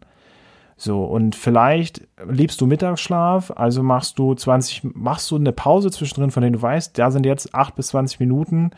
[0.79, 6.29] So, und vielleicht liebst du Mittagsschlaf, also machst du 20, machst du eine Pause zwischendrin,
[6.29, 8.69] von der du weißt, da sind jetzt 8 bis 20 Minuten,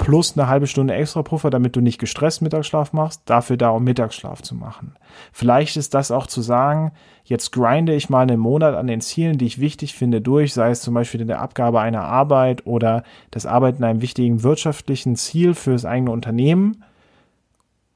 [0.00, 3.84] plus eine halbe Stunde extra Puffer, damit du nicht gestresst Mittagsschlaf machst, dafür da, um
[3.84, 4.96] Mittagsschlaf zu machen.
[5.30, 6.92] Vielleicht ist das auch zu sagen,
[7.24, 10.70] jetzt grinde ich mal einen Monat an den Zielen, die ich wichtig finde, durch, sei
[10.70, 15.52] es zum Beispiel in der Abgabe einer Arbeit oder das Arbeiten einem wichtigen wirtschaftlichen Ziel
[15.52, 16.82] für das eigene Unternehmen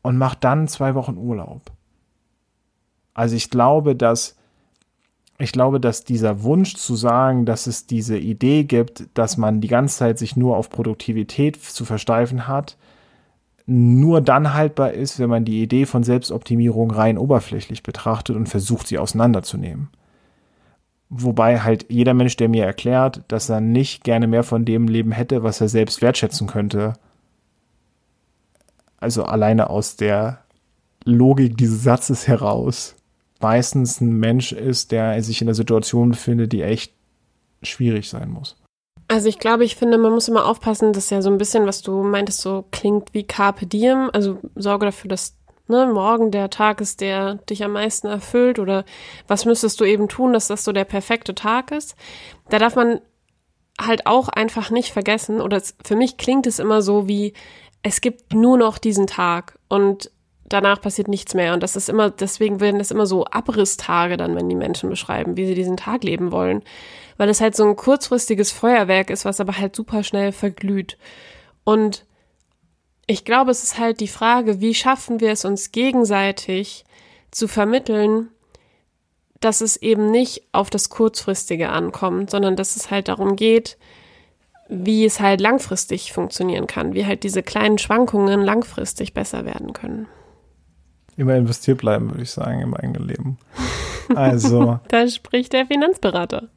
[0.03, 1.63] und mach dann zwei Wochen Urlaub.
[3.15, 4.37] Also ich glaube, dass
[5.39, 9.69] ich glaube, dass dieser Wunsch zu sagen, dass es diese Idee gibt, dass man die
[9.69, 12.77] ganze Zeit sich nur auf Produktivität zu versteifen hat,
[13.67, 18.87] nur dann haltbar ist, wenn man die Idee von Selbstoptimierung rein oberflächlich betrachtet und versucht,
[18.87, 19.89] sie auseinanderzunehmen.
[21.09, 25.13] Wobei halt jeder Mensch, der mir erklärt, dass er nicht gerne mehr von dem Leben
[25.13, 26.95] hätte, was er selbst wertschätzen könnte,
[28.99, 30.41] also alleine aus der
[31.05, 32.97] Logik dieses Satzes heraus,
[33.45, 36.95] meistens ein Mensch ist, der sich in der Situation befindet, die echt
[37.63, 38.57] schwierig sein muss.
[39.07, 41.83] Also ich glaube, ich finde, man muss immer aufpassen, dass ja so ein bisschen, was
[41.83, 44.09] du meintest, so klingt wie Carpe Diem.
[44.15, 45.37] Also sorge dafür, dass
[45.69, 48.87] ne, morgen der Tag ist, der dich am meisten erfüllt oder
[49.29, 51.97] was müsstest du eben tun, dass das so der perfekte Tag ist.
[52.49, 53.03] Da darf man
[53.79, 57.35] halt auch einfach nicht vergessen oder es, für mich klingt es immer so wie,
[57.83, 60.11] es gibt nur noch diesen Tag und
[60.49, 61.55] danach passiert nichts mehr.
[61.55, 65.37] Und das ist immer, deswegen werden das immer so Abrisstage dann, wenn die Menschen beschreiben,
[65.37, 66.63] wie sie diesen Tag leben wollen.
[67.17, 70.99] Weil es halt so ein kurzfristiges Feuerwerk ist, was aber halt super schnell verglüht.
[71.65, 72.05] Und
[73.07, 76.85] ich glaube, es ist halt die Frage, wie schaffen wir es uns gegenseitig
[77.31, 78.29] zu vermitteln,
[79.41, 83.77] dass es eben nicht auf das Kurzfristige ankommt, sondern dass es halt darum geht,
[84.69, 90.09] wie es halt langfristig funktionieren kann, wie halt diese kleinen Schwankungen langfristig besser werden können
[91.17, 93.39] immer investiert bleiben, würde ich sagen, im eigenen Leben.
[94.15, 94.81] Also.
[94.89, 96.49] da spricht der Finanzberater.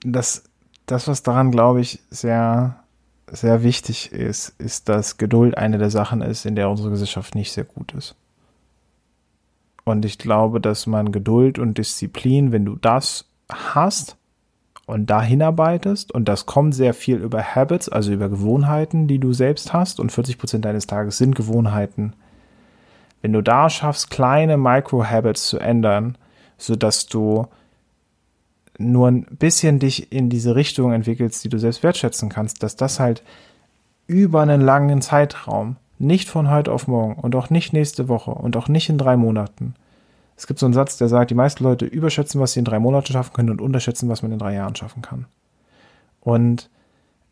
[0.00, 0.44] Das,
[0.86, 2.76] das, was daran, glaube ich, sehr,
[3.30, 7.52] sehr wichtig ist, ist, dass Geduld eine der Sachen ist, in der unsere Gesellschaft nicht
[7.52, 8.14] sehr gut ist.
[9.84, 14.16] Und ich glaube, dass man Geduld und Disziplin, wenn du das hast
[14.86, 19.32] und da hinarbeitest, und das kommt sehr viel über Habits, also über Gewohnheiten, die du
[19.32, 22.14] selbst hast, und 40 Prozent deines Tages sind Gewohnheiten,
[23.22, 26.16] wenn du da schaffst, kleine Micro-Habits zu ändern,
[26.58, 27.46] sodass du
[28.78, 33.00] nur ein bisschen dich in diese Richtung entwickelst, die du selbst wertschätzen kannst, dass das
[33.00, 33.22] halt
[34.06, 38.56] über einen langen Zeitraum, nicht von heute auf morgen und auch nicht nächste Woche und
[38.56, 39.74] auch nicht in drei Monaten.
[40.36, 42.78] Es gibt so einen Satz, der sagt, die meisten Leute überschätzen, was sie in drei
[42.78, 45.24] Monaten schaffen können und unterschätzen, was man in drei Jahren schaffen kann.
[46.20, 46.68] Und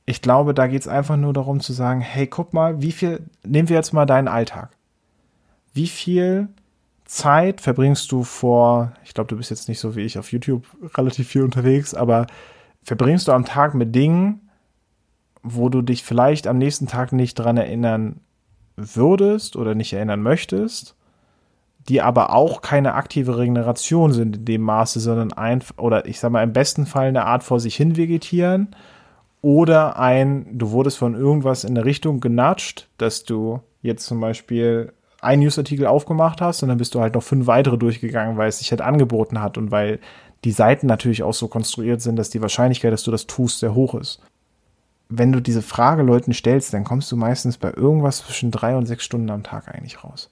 [0.06, 3.22] ich glaube, da geht es einfach nur darum zu sagen, hey, guck mal, wie viel,
[3.44, 4.70] nehmen wir jetzt mal deinen Alltag.
[5.74, 6.48] Wie viel
[7.04, 10.64] Zeit verbringst du vor, ich glaube, du bist jetzt nicht so wie ich auf YouTube
[10.94, 12.26] relativ viel unterwegs, aber
[12.82, 14.48] verbringst du am Tag mit Dingen,
[15.42, 18.20] wo du dich vielleicht am nächsten Tag nicht dran erinnern
[18.76, 20.96] würdest oder nicht erinnern möchtest,
[21.88, 26.30] die aber auch keine aktive Regeneration sind in dem Maße, sondern ein, oder ich sag
[26.30, 28.74] mal, im besten Fall eine Art vor sich hin vegetieren
[29.42, 34.92] oder ein, du wurdest von irgendwas in der Richtung genatscht, dass du jetzt zum Beispiel
[35.24, 38.58] einen Newsartikel aufgemacht hast und dann bist du halt noch fünf weitere durchgegangen, weil es
[38.58, 39.98] sich halt angeboten hat und weil
[40.44, 43.74] die Seiten natürlich auch so konstruiert sind, dass die Wahrscheinlichkeit, dass du das tust, sehr
[43.74, 44.20] hoch ist.
[45.08, 48.86] Wenn du diese Frage Leuten stellst, dann kommst du meistens bei irgendwas zwischen drei und
[48.86, 50.30] sechs Stunden am Tag eigentlich raus.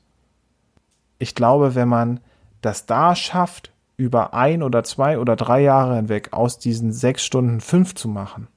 [1.19, 2.21] Ich glaube, wenn man
[2.61, 7.61] das da schafft, über ein oder zwei oder drei Jahre hinweg aus diesen sechs Stunden
[7.61, 8.49] fünf zu machen,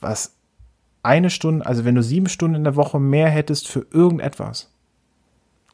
[0.00, 0.36] was
[1.02, 4.70] eine Stunde, also wenn du sieben Stunden in der Woche mehr hättest für irgendetwas,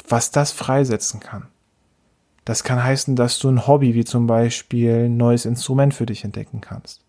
[0.08, 1.48] was das freisetzen kann.
[2.44, 6.24] Das kann heißen, dass du ein Hobby wie zum Beispiel ein neues Instrument für dich
[6.24, 7.04] entdecken kannst.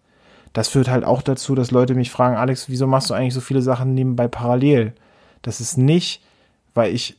[0.54, 3.42] Das führt halt auch dazu, dass Leute mich fragen, Alex, wieso machst du eigentlich so
[3.42, 4.94] viele Sachen nebenbei parallel?
[5.42, 6.24] Das ist nicht,
[6.76, 7.18] weil ich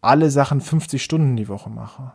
[0.00, 2.12] alle Sachen 50 Stunden die Woche mache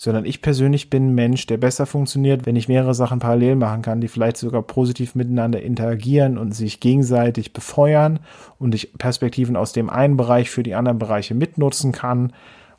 [0.00, 3.82] sondern ich persönlich bin ein Mensch, der besser funktioniert, wenn ich mehrere Sachen parallel machen
[3.82, 8.20] kann, die vielleicht sogar positiv miteinander interagieren und sich gegenseitig befeuern
[8.60, 12.32] und ich Perspektiven aus dem einen Bereich für die anderen Bereiche mitnutzen kann.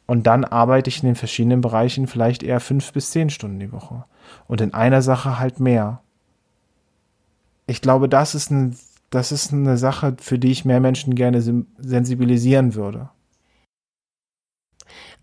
[0.07, 3.73] Und dann arbeite ich in den verschiedenen Bereichen vielleicht eher fünf bis zehn Stunden die
[3.73, 4.05] Woche.
[4.47, 5.99] Und in einer Sache halt mehr.
[7.67, 8.77] Ich glaube, das ist, ein,
[9.09, 11.41] das ist eine Sache, für die ich mehr Menschen gerne
[11.77, 13.09] sensibilisieren würde.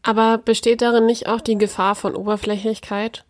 [0.07, 3.24] Aber besteht darin nicht auch die Gefahr von Oberflächlichkeit?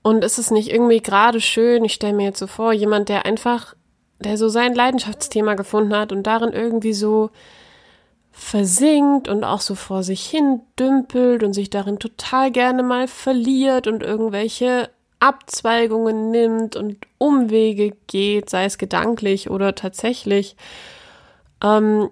[0.00, 3.26] Und ist es nicht irgendwie gerade schön, ich stelle mir jetzt so vor, jemand, der
[3.26, 3.74] einfach,
[4.20, 7.28] der so sein Leidenschaftsthema gefunden hat und darin irgendwie so
[8.32, 13.86] versinkt und auch so vor sich hin dümpelt und sich darin total gerne mal verliert
[13.86, 14.88] und irgendwelche
[15.20, 20.56] Abzweigungen nimmt und Umwege geht, sei es gedanklich oder tatsächlich.
[21.62, 22.08] Ähm,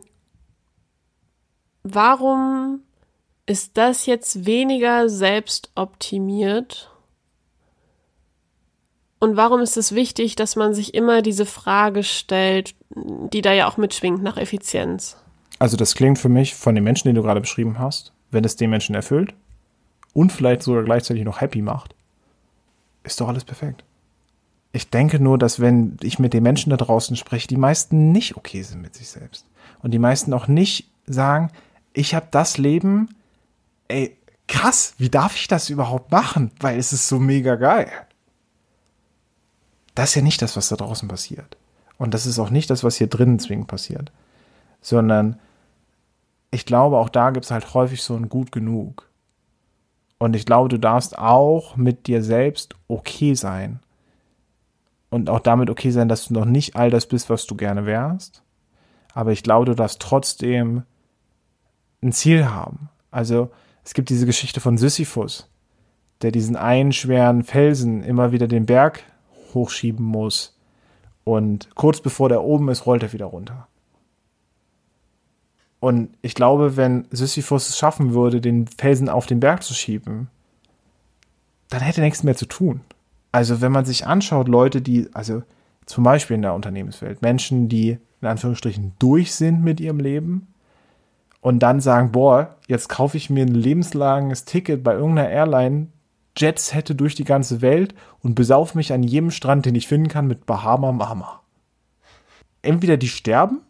[1.82, 2.82] warum
[3.47, 6.90] ist das jetzt weniger selbstoptimiert?
[9.18, 13.68] Und warum ist es wichtig, dass man sich immer diese Frage stellt, die da ja
[13.68, 15.16] auch mitschwingt nach Effizienz?
[15.59, 18.57] Also das klingt für mich von den Menschen, die du gerade beschrieben hast, wenn es
[18.57, 19.34] den Menschen erfüllt
[20.12, 21.95] und vielleicht sogar gleichzeitig noch happy macht,
[23.05, 23.84] ist doch alles perfekt.
[24.72, 28.36] Ich denke nur, dass wenn ich mit den Menschen da draußen spreche, die meisten nicht
[28.36, 29.47] okay sind mit sich selbst.
[29.82, 31.51] Und die meisten auch nicht sagen,
[31.93, 33.09] ich habe das Leben,
[33.93, 34.18] ey,
[34.49, 36.51] krass, wie darf ich das überhaupt machen?
[36.61, 37.90] Weil es ist so mega geil.
[39.95, 41.57] Das ist ja nicht das, was da draußen passiert.
[41.99, 44.11] Und das ist auch nicht das, was hier drinnen zwingend passiert.
[44.80, 45.38] Sondern
[46.51, 49.09] ich glaube, auch da gibt es halt häufig so ein Gut genug.
[50.18, 53.80] Und ich glaube, du darfst auch mit dir selbst okay sein.
[55.11, 57.86] Und auch damit okay sein, dass du noch nicht all das bist, was du gerne
[57.86, 58.43] wärst.
[59.14, 60.84] Aber ich glaube, du darfst trotzdem
[62.03, 62.88] ein Ziel haben.
[63.11, 63.51] Also,
[63.85, 65.49] es gibt diese Geschichte von Sisyphus,
[66.22, 69.03] der diesen einen schweren Felsen immer wieder den Berg
[69.55, 70.57] hochschieben muss.
[71.24, 73.68] Und kurz bevor der oben ist, rollt er wieder runter.
[75.80, 80.28] Und ich glaube, wenn Sisyphus es schaffen würde, den Felsen auf den Berg zu schieben,
[81.70, 82.83] dann hätte er nichts mehr zu tun.
[83.33, 85.43] Also wenn man sich anschaut, Leute, die, also
[85.87, 90.51] zum Beispiel in der Unternehmenswelt, Menschen, die in Anführungsstrichen durch sind mit ihrem Leben,
[91.43, 95.88] und dann sagen, boah, jetzt kaufe ich mir ein lebenslanges Ticket bei irgendeiner Airline,
[96.38, 100.09] Jets hätte durch die ganze Welt und besauf mich an jedem Strand, den ich finden
[100.09, 101.43] kann, mit Bahama Mama.
[102.62, 103.61] Entweder die sterben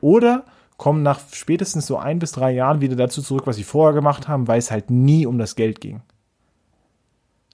[0.00, 0.44] oder
[0.78, 4.26] kommen nach spätestens so ein bis drei Jahren wieder dazu zurück, was sie vorher gemacht
[4.26, 6.00] haben, weil es halt nie um das Geld ging.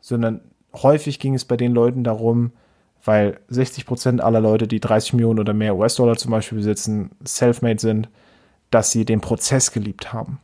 [0.00, 2.52] Sondern häufig ging es bei den Leuten darum,
[3.04, 7.80] weil 60 Prozent aller Leute, die 30 Millionen oder mehr US-Dollar zum Beispiel besitzen, self-made
[7.80, 8.08] sind,
[8.74, 10.40] dass sie den Prozess geliebt haben.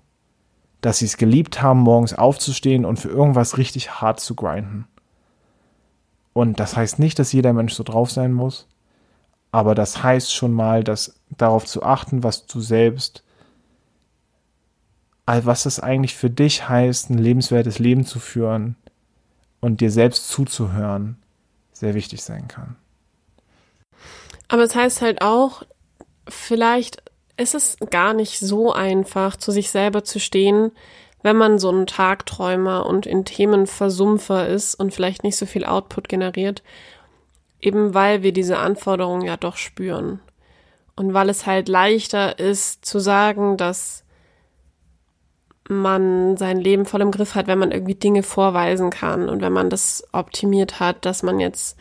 [0.80, 4.86] Dass sie es geliebt haben, morgens aufzustehen und für irgendwas richtig hart zu grinden.
[6.32, 8.68] Und das heißt nicht, dass jeder Mensch so drauf sein muss,
[9.50, 13.24] aber das heißt schon mal, dass darauf zu achten, was du selbst,
[15.26, 18.76] was es eigentlich für dich heißt, ein lebenswertes Leben zu führen
[19.60, 21.20] und dir selbst zuzuhören,
[21.72, 22.76] sehr wichtig sein kann.
[24.46, 25.64] Aber es heißt halt auch,
[26.28, 27.09] vielleicht
[27.40, 30.72] ist es gar nicht so einfach, zu sich selber zu stehen,
[31.22, 35.64] wenn man so ein Tagträumer und in Themen Versumpfer ist und vielleicht nicht so viel
[35.64, 36.62] Output generiert,
[37.60, 40.20] eben weil wir diese Anforderungen ja doch spüren.
[40.96, 44.04] Und weil es halt leichter ist zu sagen, dass
[45.68, 49.52] man sein Leben voll im Griff hat, wenn man irgendwie Dinge vorweisen kann und wenn
[49.52, 51.78] man das optimiert hat, dass man jetzt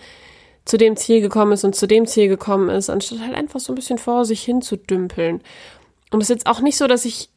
[0.70, 3.74] zu dem Ziel gekommen ist und zu dem Ziel gekommen ist, anstatt halt einfach so
[3.74, 5.42] ein bisschen vor sich hin zu dümpeln.
[6.12, 7.30] Und es ist jetzt auch nicht so, dass ich,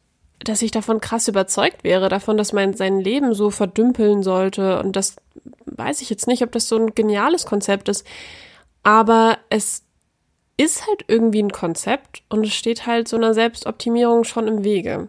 [0.43, 4.79] dass ich davon krass überzeugt wäre, davon, dass man sein Leben so verdümpeln sollte.
[4.79, 5.15] Und das
[5.65, 8.05] weiß ich jetzt nicht, ob das so ein geniales Konzept ist.
[8.83, 9.81] Aber es
[10.57, 15.07] ist halt irgendwie ein Konzept und es steht halt so einer Selbstoptimierung schon im Wege.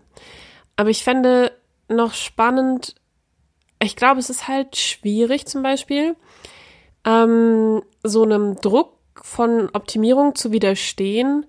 [0.77, 1.53] Aber ich fände
[1.89, 2.95] noch spannend,
[3.83, 6.16] ich glaube, es ist halt schwierig zum Beispiel,
[7.05, 11.47] ähm, so einem Druck von Optimierung zu widerstehen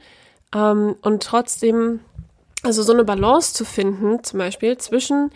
[0.54, 2.02] ähm, und trotzdem,
[2.64, 5.32] also so eine Balance zu finden, zum Beispiel zwischen,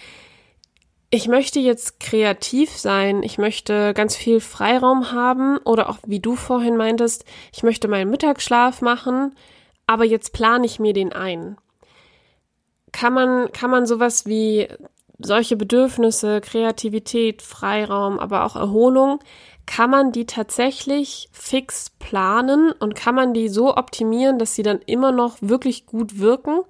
[1.09, 6.35] ich möchte jetzt kreativ sein, ich möchte ganz viel Freiraum haben oder auch wie du
[6.35, 9.35] vorhin meintest, ich möchte meinen Mittagsschlaf machen,
[9.87, 11.57] aber jetzt plane ich mir den ein.
[12.91, 14.67] Kann man, kann man sowas wie
[15.19, 19.19] solche Bedürfnisse, Kreativität, Freiraum, aber auch Erholung,
[19.69, 24.79] kann man die tatsächlich fix planen und kann man die so optimieren, dass sie dann
[24.87, 26.61] immer noch wirklich gut wirken?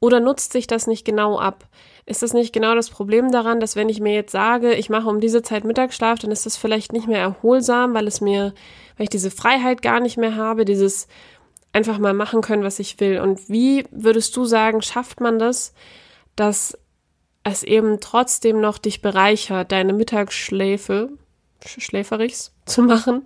[0.00, 1.68] Oder nutzt sich das nicht genau ab?
[2.06, 5.08] Ist das nicht genau das Problem daran, dass wenn ich mir jetzt sage, ich mache
[5.08, 8.52] um diese Zeit Mittagsschlaf, dann ist das vielleicht nicht mehr erholsam, weil es mir,
[8.96, 11.06] weil ich diese Freiheit gar nicht mehr habe, dieses
[11.72, 13.20] einfach mal machen können, was ich will.
[13.20, 15.72] Und wie würdest du sagen, schafft man das,
[16.34, 16.76] dass
[17.44, 21.10] es eben trotzdem noch dich bereichert, deine Mittagsschläfe,
[21.66, 23.24] schläferigs zu machen,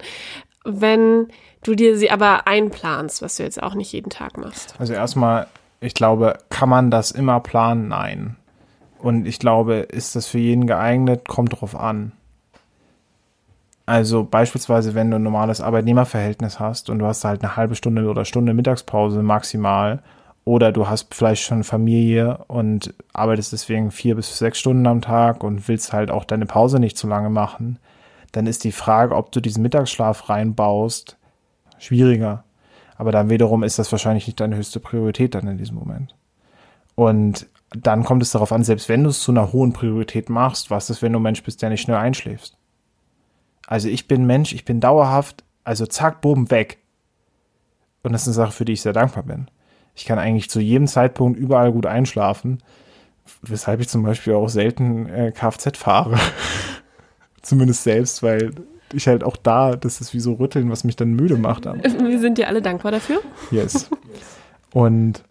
[0.64, 1.28] wenn
[1.62, 4.74] du dir sie aber einplanst, was du jetzt auch nicht jeden Tag machst.
[4.78, 5.46] Also erstmal,
[5.80, 7.88] ich glaube, kann man das immer planen?
[7.88, 8.36] Nein.
[8.98, 11.28] Und ich glaube, ist das für jeden geeignet?
[11.28, 12.12] Kommt drauf an.
[13.86, 18.08] Also beispielsweise, wenn du ein normales Arbeitnehmerverhältnis hast und du hast halt eine halbe Stunde
[18.08, 20.02] oder Stunde Mittagspause maximal
[20.46, 25.44] oder du hast vielleicht schon Familie und arbeitest deswegen vier bis sechs Stunden am Tag
[25.44, 27.78] und willst halt auch deine Pause nicht zu lange machen,
[28.36, 31.16] dann ist die Frage, ob du diesen Mittagsschlaf reinbaust,
[31.78, 32.44] schwieriger.
[32.96, 36.14] Aber dann wiederum ist das wahrscheinlich nicht deine höchste Priorität dann in diesem Moment.
[36.94, 40.70] Und dann kommt es darauf an, selbst wenn du es zu einer hohen Priorität machst,
[40.70, 42.56] was ist, wenn du Mensch bist, der nicht schnell einschläfst?
[43.66, 46.78] Also ich bin Mensch, ich bin dauerhaft, also zack, boom, weg.
[48.02, 49.48] Und das ist eine Sache, für die ich sehr dankbar bin.
[49.94, 52.62] Ich kann eigentlich zu jedem Zeitpunkt überall gut einschlafen,
[53.42, 56.18] weshalb ich zum Beispiel auch selten äh, Kfz fahre.
[57.44, 58.52] Zumindest selbst, weil
[58.92, 61.64] ich halt auch da, das ist wie so Rütteln, was mich dann müde macht.
[61.66, 63.20] Wir sind dir alle dankbar dafür.
[63.50, 63.90] Yes.
[64.72, 65.22] Und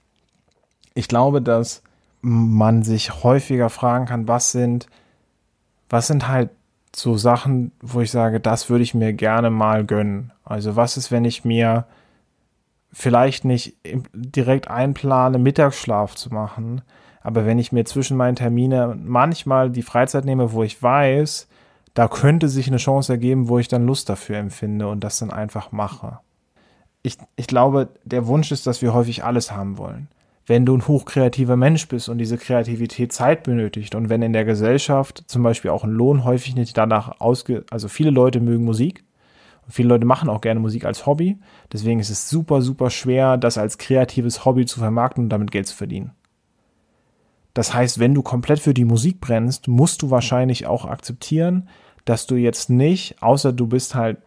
[0.94, 1.82] ich glaube, dass
[2.22, 4.88] man sich häufiger fragen kann, was sind,
[5.90, 6.50] was sind halt
[6.96, 10.32] so Sachen, wo ich sage, das würde ich mir gerne mal gönnen.
[10.46, 11.86] Also was ist, wenn ich mir
[12.92, 13.76] vielleicht nicht
[14.14, 16.82] direkt einplane, Mittagsschlaf zu machen,
[17.22, 21.48] aber wenn ich mir zwischen meinen Terminen manchmal die Freizeit nehme, wo ich weiß,
[21.94, 25.32] da könnte sich eine Chance ergeben, wo ich dann Lust dafür empfinde und das dann
[25.32, 26.20] einfach mache.
[27.04, 30.08] Ich, ich glaube, der Wunsch ist, dass wir häufig alles haben wollen.
[30.46, 34.44] Wenn du ein hochkreativer Mensch bist und diese Kreativität Zeit benötigt und wenn in der
[34.44, 39.06] Gesellschaft zum Beispiel auch ein Lohn häufig nicht danach ausge, also viele Leute mögen Musik
[39.66, 41.38] und viele Leute machen auch gerne Musik als Hobby,
[41.72, 45.68] deswegen ist es super, super schwer, das als kreatives Hobby zu vermarkten und damit Geld
[45.68, 46.12] zu verdienen.
[47.54, 51.70] Das heißt, wenn du komplett für die Musik brennst, musst du wahrscheinlich auch akzeptieren,
[52.06, 54.18] dass du jetzt nicht, außer du bist halt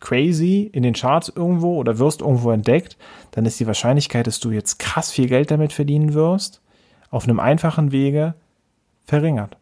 [0.00, 2.96] crazy in den Charts irgendwo oder wirst irgendwo entdeckt,
[3.32, 6.62] dann ist die Wahrscheinlichkeit, dass du jetzt krass viel Geld damit verdienen wirst,
[7.10, 8.34] auf einem einfachen Wege
[9.04, 9.56] verringert.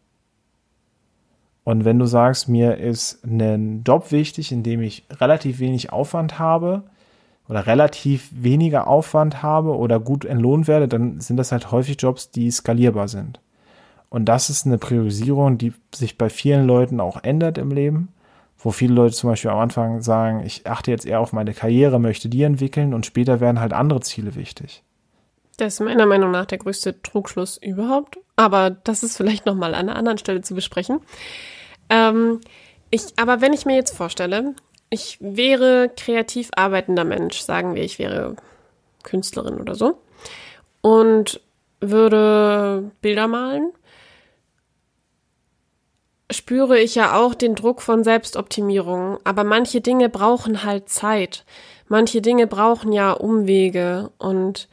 [1.63, 6.39] Und wenn du sagst, mir ist ein Job wichtig, in dem ich relativ wenig Aufwand
[6.39, 6.83] habe
[7.47, 12.31] oder relativ weniger Aufwand habe oder gut entlohnt werde, dann sind das halt häufig Jobs,
[12.31, 13.39] die skalierbar sind.
[14.09, 18.09] Und das ist eine Priorisierung, die sich bei vielen Leuten auch ändert im Leben,
[18.57, 21.99] wo viele Leute zum Beispiel am Anfang sagen, ich achte jetzt eher auf meine Karriere,
[21.99, 24.83] möchte die entwickeln und später werden halt andere Ziele wichtig.
[25.57, 28.17] Das ist meiner Meinung nach der größte Trugschluss überhaupt.
[28.35, 31.01] Aber das ist vielleicht nochmal an einer anderen Stelle zu besprechen.
[31.89, 32.39] Ähm,
[32.89, 34.55] ich, aber wenn ich mir jetzt vorstelle,
[34.89, 38.35] ich wäre kreativ arbeitender Mensch, sagen wir, ich wäre
[39.03, 40.01] Künstlerin oder so,
[40.81, 41.41] und
[41.81, 43.71] würde Bilder malen
[46.31, 49.17] spüre ich ja auch den Druck von Selbstoptimierung.
[49.23, 51.45] Aber manche Dinge brauchen halt Zeit.
[51.87, 54.67] Manche Dinge brauchen ja Umwege und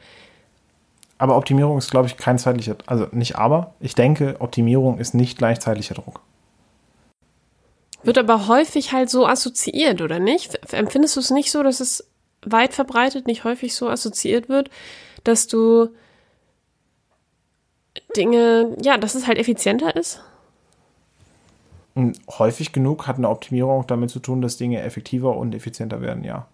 [1.17, 5.37] aber Optimierung ist, glaube ich, kein zeitlicher, also nicht aber, ich denke, Optimierung ist nicht
[5.37, 6.21] gleichzeitiger Druck.
[8.03, 10.59] Wird aber häufig halt so assoziiert, oder nicht?
[10.71, 12.07] Empfindest du es nicht so, dass es
[12.43, 14.69] weit verbreitet nicht häufig so assoziiert wird,
[15.23, 15.89] dass du
[18.15, 20.21] Dinge, ja, dass es halt effizienter ist?
[21.97, 25.99] Und häufig genug hat eine Optimierung auch damit zu tun, dass Dinge effektiver und effizienter
[26.01, 26.47] werden, ja.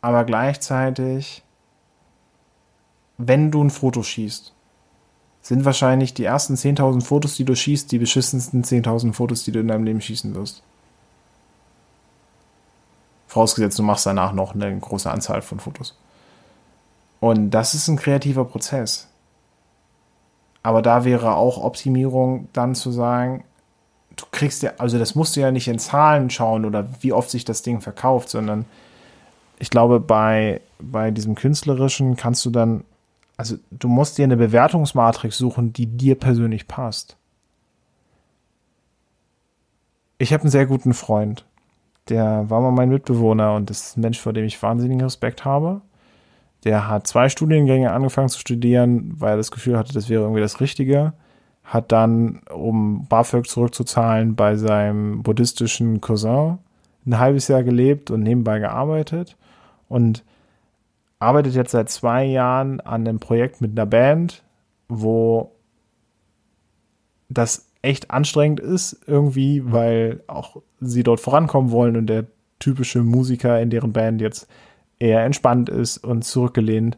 [0.00, 1.42] Aber gleichzeitig
[3.18, 4.54] wenn du ein Foto schießt,
[5.42, 9.60] sind wahrscheinlich die ersten 10.000 Fotos, die du schießt, die beschissensten 10.000 Fotos, die du
[9.60, 10.62] in deinem Leben schießen wirst.
[13.26, 15.98] Vorausgesetzt, du machst danach noch eine große Anzahl von Fotos.
[17.20, 19.07] Und das ist ein kreativer Prozess.
[20.68, 23.44] Aber da wäre auch Optimierung dann zu sagen,
[24.16, 27.30] du kriegst ja, also das musst du ja nicht in Zahlen schauen oder wie oft
[27.30, 28.66] sich das Ding verkauft, sondern
[29.58, 32.84] ich glaube, bei, bei diesem Künstlerischen kannst du dann
[33.38, 37.16] also du musst dir eine Bewertungsmatrix suchen, die dir persönlich passt.
[40.18, 41.46] Ich habe einen sehr guten Freund.
[42.08, 45.80] Der war mal mein Mitbewohner und ist ein Mensch, vor dem ich wahnsinnigen Respekt habe.
[46.64, 50.40] Der hat zwei Studiengänge angefangen zu studieren, weil er das Gefühl hatte, das wäre irgendwie
[50.40, 51.12] das Richtige.
[51.64, 56.58] Hat dann, um BAföG zurückzuzahlen, bei seinem buddhistischen Cousin
[57.06, 59.36] ein halbes Jahr gelebt und nebenbei gearbeitet.
[59.88, 60.24] Und
[61.18, 64.42] arbeitet jetzt seit zwei Jahren an einem Projekt mit einer Band,
[64.88, 65.52] wo
[67.28, 72.26] das echt anstrengend ist irgendwie, weil auch sie dort vorankommen wollen und der
[72.58, 74.48] typische Musiker in deren Band jetzt
[74.98, 76.96] eher entspannt ist und zurückgelehnt.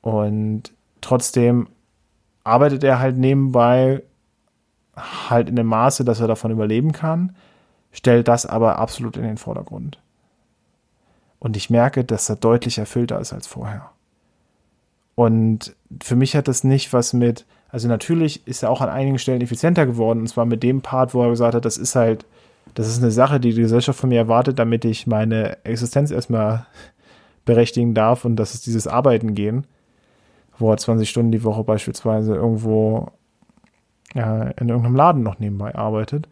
[0.00, 1.68] Und trotzdem
[2.44, 4.02] arbeitet er halt nebenbei
[5.28, 7.34] halt in dem Maße, dass er davon überleben kann,
[7.92, 9.98] stellt das aber absolut in den Vordergrund.
[11.38, 13.90] Und ich merke, dass er deutlich erfüllter ist als vorher.
[15.14, 19.18] Und für mich hat das nicht was mit, also natürlich ist er auch an einigen
[19.18, 22.24] Stellen effizienter geworden, und zwar mit dem Part, wo er gesagt hat, das ist halt,
[22.74, 26.66] das ist eine Sache, die die Gesellschaft von mir erwartet, damit ich meine Existenz erstmal
[27.50, 29.66] berechtigen darf und das ist dieses Arbeiten gehen,
[30.56, 33.08] wo er 20 Stunden die Woche beispielsweise irgendwo
[34.14, 36.28] ja, in irgendeinem Laden noch nebenbei arbeitet.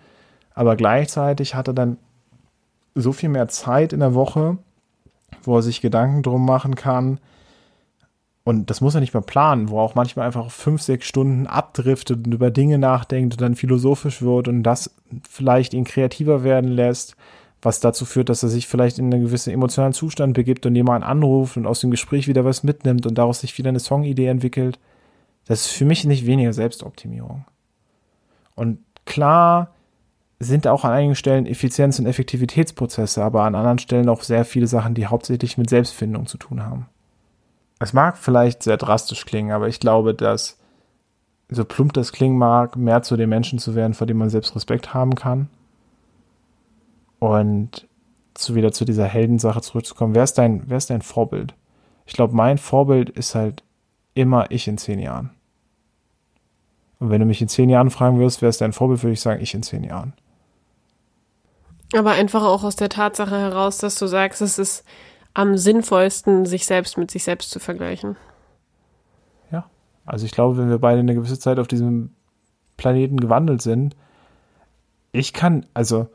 [0.55, 1.97] Aber gleichzeitig hat er dann
[2.95, 4.59] so viel mehr Zeit in der Woche,
[5.43, 7.19] wo er sich Gedanken drum machen kann.
[8.45, 11.49] Und das muss er nicht mehr planen, wo er auch manchmal einfach fünf, sechs Stunden
[11.49, 14.95] abdriftet und über Dinge nachdenkt und dann philosophisch wird und das
[15.29, 17.17] vielleicht ihn kreativer werden lässt,
[17.63, 21.07] was dazu führt, dass er sich vielleicht in einen gewissen emotionalen Zustand begibt und jemanden
[21.07, 24.79] anruft und aus dem Gespräch wieder was mitnimmt und daraus sich wieder eine Songidee entwickelt.
[25.47, 27.45] Das ist für mich nicht weniger Selbstoptimierung.
[28.55, 29.73] Und klar
[30.41, 34.69] sind auch an einigen Stellen Effizienz- und Effektivitätsprozesse, aber an anderen Stellen auch sehr viele
[34.69, 36.87] Sachen, die hauptsächlich mit Selbstfindung zu tun haben.
[37.81, 40.59] Es mag vielleicht sehr drastisch klingen, aber ich glaube, dass,
[41.49, 44.55] so plump das klingen mag, mehr zu den Menschen zu werden, vor dem man selbst
[44.55, 45.49] Respekt haben kann.
[47.19, 47.89] Und
[48.35, 50.15] zu wieder zu dieser Heldensache zurückzukommen.
[50.15, 51.55] Wer ist dein, wer ist dein Vorbild?
[52.07, 53.63] Ich glaube, mein Vorbild ist halt
[54.15, 55.31] immer ich in zehn Jahren.
[56.99, 59.21] Und wenn du mich in zehn Jahren fragen wirst, wer ist dein Vorbild, würde ich
[59.21, 60.15] sagen, ich in zehn Jahren.
[61.95, 64.85] Aber einfach auch aus der Tatsache heraus, dass du sagst, es ist
[65.35, 68.17] am sinnvollsten, sich selbst mit sich selbst zu vergleichen.
[69.51, 69.71] Ja,
[70.05, 72.15] also ich glaube, wenn wir beide eine gewisse Zeit auf diesem
[72.77, 73.97] Planeten gewandelt sind,
[75.13, 76.09] ich kann, also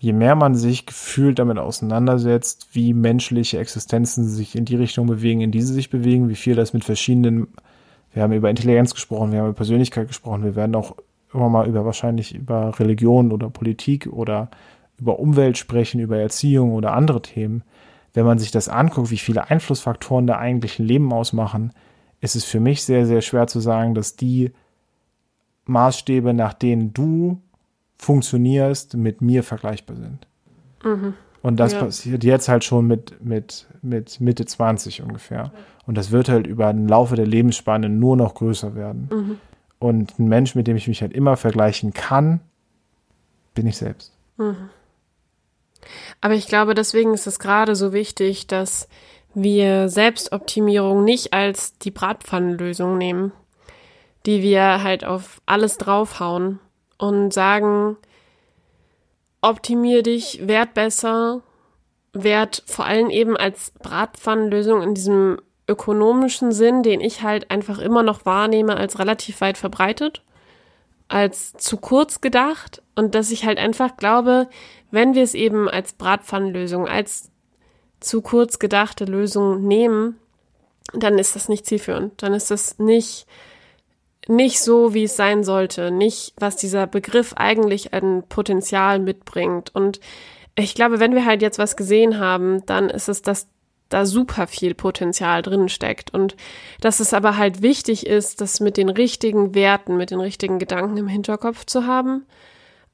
[0.00, 5.42] je mehr man sich gefühlt damit auseinandersetzt, wie menschliche Existenzen sich in die Richtung bewegen,
[5.42, 7.48] in die sie sich bewegen, wie viel das mit verschiedenen,
[8.12, 10.96] wir haben über Intelligenz gesprochen, wir haben über Persönlichkeit gesprochen, wir werden auch
[11.34, 14.50] immer mal über wahrscheinlich über Religion oder Politik oder
[14.98, 17.62] über Umwelt sprechen, über Erziehung oder andere Themen,
[18.14, 21.72] wenn man sich das anguckt, wie viele Einflussfaktoren da eigentlich ein Leben ausmachen,
[22.22, 24.52] ist es für mich sehr, sehr schwer zu sagen, dass die
[25.66, 27.42] Maßstäbe, nach denen du
[28.00, 30.26] funktionierst, mit mir vergleichbar sind.
[30.82, 31.14] Mhm.
[31.42, 31.80] Und das ja.
[31.80, 35.52] passiert jetzt halt schon mit, mit, mit Mitte 20 ungefähr.
[35.86, 39.08] Und das wird halt über den Laufe der Lebensspanne nur noch größer werden.
[39.10, 39.38] Mhm.
[39.78, 42.40] Und ein Mensch, mit dem ich mich halt immer vergleichen kann,
[43.54, 44.12] bin ich selbst.
[44.36, 44.68] Mhm.
[46.20, 48.88] Aber ich glaube, deswegen ist es gerade so wichtig, dass
[49.34, 53.32] wir Selbstoptimierung nicht als die Bratpfannenlösung nehmen,
[54.26, 56.60] die wir halt auf alles draufhauen
[57.00, 57.96] und sagen,
[59.40, 61.42] optimier dich, werd besser,
[62.12, 68.02] werd vor allem eben als Bratpfannenlösung in diesem ökonomischen Sinn, den ich halt einfach immer
[68.02, 70.22] noch wahrnehme als relativ weit verbreitet.
[71.10, 74.48] als zu kurz gedacht und dass ich halt einfach glaube,
[74.92, 77.30] wenn wir es eben als Bratpfannenlösung, als
[77.98, 80.18] zu kurz gedachte Lösung nehmen,
[80.94, 82.22] dann ist das nicht zielführend.
[82.22, 83.26] Dann ist das nicht,
[84.28, 85.90] nicht so, wie es sein sollte.
[85.90, 89.74] Nicht, was dieser Begriff eigentlich an Potenzial mitbringt.
[89.74, 90.00] Und
[90.56, 93.48] ich glaube, wenn wir halt jetzt was gesehen haben, dann ist es, dass
[93.90, 96.36] da super viel Potenzial drin steckt und
[96.80, 100.96] dass es aber halt wichtig ist, das mit den richtigen Werten, mit den richtigen Gedanken
[100.96, 102.24] im Hinterkopf zu haben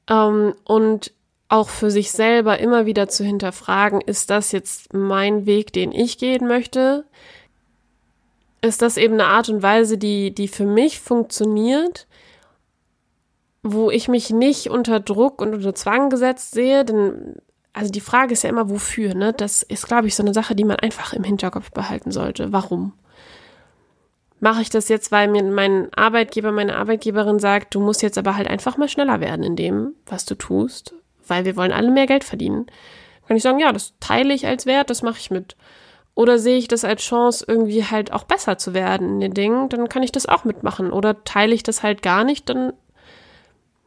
[0.09, 1.13] ähm, und
[1.49, 6.19] auch für sich selber immer wieder zu hinterfragen, ist das jetzt mein Weg, den ich
[6.19, 7.05] gehen möchte?
[8.67, 12.07] Ist das eben eine Art und Weise, die, die für mich funktioniert,
[13.63, 16.85] wo ich mich nicht unter Druck und unter Zwang gesetzt sehe?
[16.85, 17.37] Denn,
[17.73, 19.33] also die Frage ist ja immer, wofür, ne?
[19.33, 22.53] Das ist, glaube ich, so eine Sache, die man einfach im Hinterkopf behalten sollte.
[22.53, 22.93] Warum?
[24.41, 28.37] Mache ich das jetzt, weil mir mein Arbeitgeber, meine Arbeitgeberin sagt, du musst jetzt aber
[28.37, 30.95] halt einfach mal schneller werden in dem, was du tust?
[31.29, 32.67] weil wir wollen alle mehr Geld verdienen.
[33.27, 35.57] Kann ich sagen, ja, das teile ich als Wert, das mache ich mit.
[36.17, 39.69] Oder sehe ich das als Chance, irgendwie halt auch besser zu werden in den Dingen,
[39.69, 40.91] dann kann ich das auch mitmachen.
[40.91, 42.73] Oder teile ich das halt gar nicht, dann,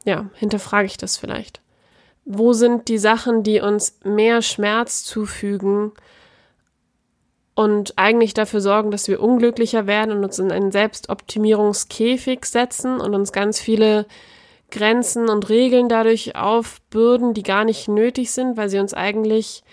[0.05, 1.59] ja, hinterfrage ich das vielleicht.
[2.25, 5.91] Wo sind die Sachen, die uns mehr Schmerz zufügen
[7.55, 13.15] und eigentlich dafür sorgen, dass wir unglücklicher werden und uns in einen Selbstoptimierungskäfig setzen und
[13.15, 14.05] uns ganz viele
[14.69, 19.63] Grenzen und Regeln dadurch aufbürden, die gar nicht nötig sind, weil sie uns eigentlich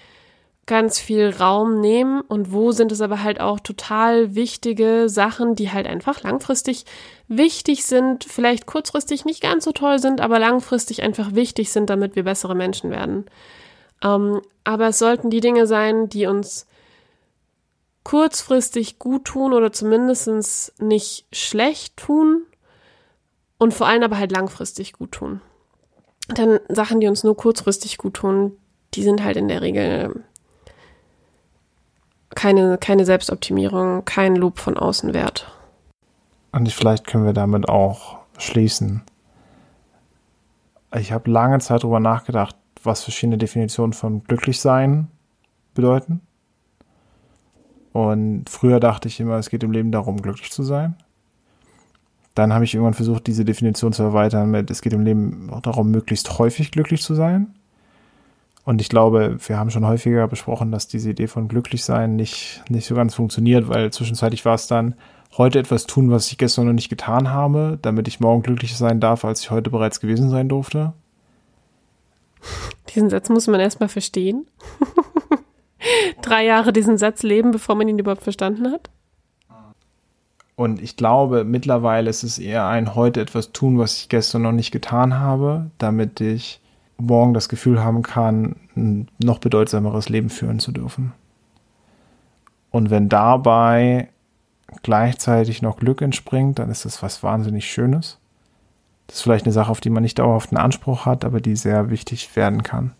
[0.66, 5.70] ganz viel Raum nehmen und wo sind es aber halt auch total wichtige Sachen, die
[5.70, 6.84] halt einfach langfristig
[7.28, 12.16] wichtig sind, vielleicht kurzfristig nicht ganz so toll sind, aber langfristig einfach wichtig sind, damit
[12.16, 13.26] wir bessere Menschen werden.
[14.02, 16.66] Ähm, aber es sollten die Dinge sein, die uns
[18.02, 22.42] kurzfristig gut tun oder zumindest nicht schlecht tun
[23.58, 25.40] und vor allem aber halt langfristig gut tun.
[26.36, 28.56] Denn Sachen, die uns nur kurzfristig gut tun,
[28.94, 30.24] die sind halt in der Regel
[32.36, 35.50] keine, keine Selbstoptimierung, kein Lob von außen wert.
[36.52, 39.02] Und vielleicht können wir damit auch schließen.
[40.94, 45.08] Ich habe lange Zeit darüber nachgedacht, was verschiedene Definitionen von Glücklichsein
[45.74, 46.20] bedeuten.
[47.92, 50.94] Und früher dachte ich immer, es geht im Leben darum, glücklich zu sein.
[52.34, 55.62] Dann habe ich irgendwann versucht, diese Definition zu erweitern mit, es geht im Leben auch
[55.62, 57.54] darum, möglichst häufig glücklich zu sein.
[58.66, 62.64] Und ich glaube, wir haben schon häufiger besprochen, dass diese Idee von glücklich sein nicht,
[62.68, 64.96] nicht so ganz funktioniert, weil zwischenzeitlich war es dann,
[65.38, 68.98] heute etwas tun, was ich gestern noch nicht getan habe, damit ich morgen glücklich sein
[68.98, 70.94] darf, als ich heute bereits gewesen sein durfte.
[72.92, 74.48] Diesen Satz muss man erstmal verstehen.
[76.20, 78.90] Drei Jahre diesen Satz leben, bevor man ihn überhaupt verstanden hat.
[80.56, 84.50] Und ich glaube, mittlerweile ist es eher ein heute etwas tun, was ich gestern noch
[84.50, 86.60] nicht getan habe, damit ich
[86.98, 91.12] morgen das Gefühl haben kann, ein noch bedeutsameres Leben führen zu dürfen.
[92.70, 94.08] Und wenn dabei
[94.82, 98.18] gleichzeitig noch Glück entspringt, dann ist das was wahnsinnig Schönes.
[99.06, 101.56] Das ist vielleicht eine Sache, auf die man nicht dauerhaft einen Anspruch hat, aber die
[101.56, 102.92] sehr wichtig werden kann.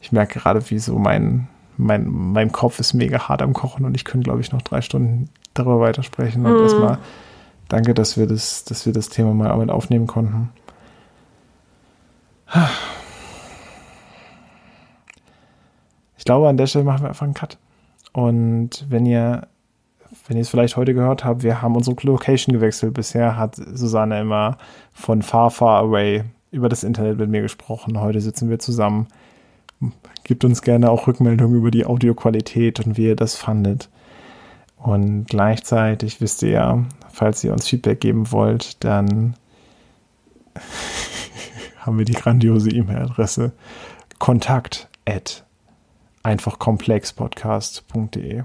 [0.00, 3.94] Ich merke gerade, wie so mein, mein, mein Kopf ist mega hart am Kochen und
[3.94, 6.44] ich könnte, glaube ich, noch drei Stunden darüber weitersprechen.
[6.44, 6.62] Und mhm.
[6.62, 6.98] erstmal
[7.68, 10.50] danke, dass wir das, dass wir das Thema mal mit aufnehmen konnten.
[16.16, 17.58] Ich glaube, an der Stelle machen wir einfach einen Cut.
[18.12, 19.46] Und wenn ihr,
[20.26, 22.94] wenn ihr es vielleicht heute gehört habt, wir haben unsere Location gewechselt.
[22.94, 24.58] Bisher hat Susanne immer
[24.92, 28.00] von far, far away über das Internet mit mir gesprochen.
[28.00, 29.06] Heute sitzen wir zusammen.
[30.24, 33.88] Gebt uns gerne auch Rückmeldungen über die Audioqualität und wie ihr das fandet.
[34.76, 39.36] Und gleichzeitig wisst ihr ja, falls ihr uns Feedback geben wollt, dann
[41.80, 43.50] haben wir die grandiose E-Mail-Adresse
[44.18, 45.44] kontakt at
[46.22, 48.42] einfachkomplexpodcast.de.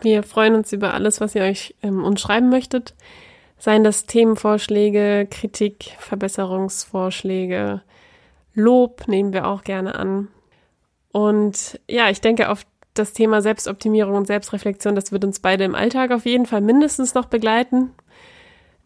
[0.00, 2.94] Wir freuen uns über alles, was ihr euch ähm, uns schreiben möchtet.
[3.58, 7.82] Seien das Themenvorschläge, Kritik, Verbesserungsvorschläge,
[8.54, 10.28] Lob nehmen wir auch gerne an.
[11.12, 15.74] Und ja, ich denke, auf das Thema Selbstoptimierung und Selbstreflexion, das wird uns beide im
[15.74, 17.90] Alltag auf jeden Fall mindestens noch begleiten.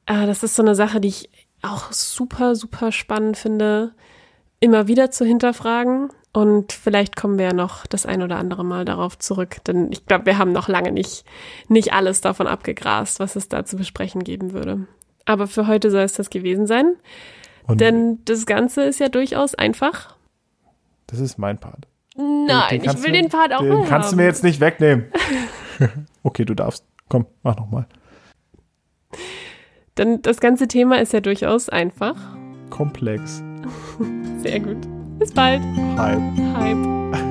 [0.07, 1.31] Äh, das ist so eine Sache, die ich
[1.63, 3.93] auch super, super spannend finde,
[4.61, 6.11] immer wieder zu hinterfragen.
[6.33, 10.07] Und vielleicht kommen wir ja noch das ein oder andere Mal darauf zurück, denn ich
[10.07, 11.25] glaube, wir haben noch lange nicht,
[11.69, 14.87] nicht alles davon abgegrast, was es da zu besprechen geben würde.
[15.25, 16.95] Aber für heute soll es das gewesen sein.
[17.67, 20.17] Und denn das Ganze ist ja durchaus einfach.
[21.09, 21.87] Das ist mein Part.
[22.17, 24.17] Nein, ich will mir, den Part auch Den mal kannst haben.
[24.19, 25.07] du mir jetzt nicht wegnehmen.
[26.23, 26.85] okay, du darfst.
[27.09, 27.87] Komm, mach nochmal.
[30.01, 32.15] Denn das ganze Thema ist ja durchaus einfach.
[32.71, 33.45] Komplex.
[34.39, 34.79] Sehr gut.
[35.19, 35.61] Bis bald.
[35.99, 36.23] Hype.
[36.57, 37.30] Hype.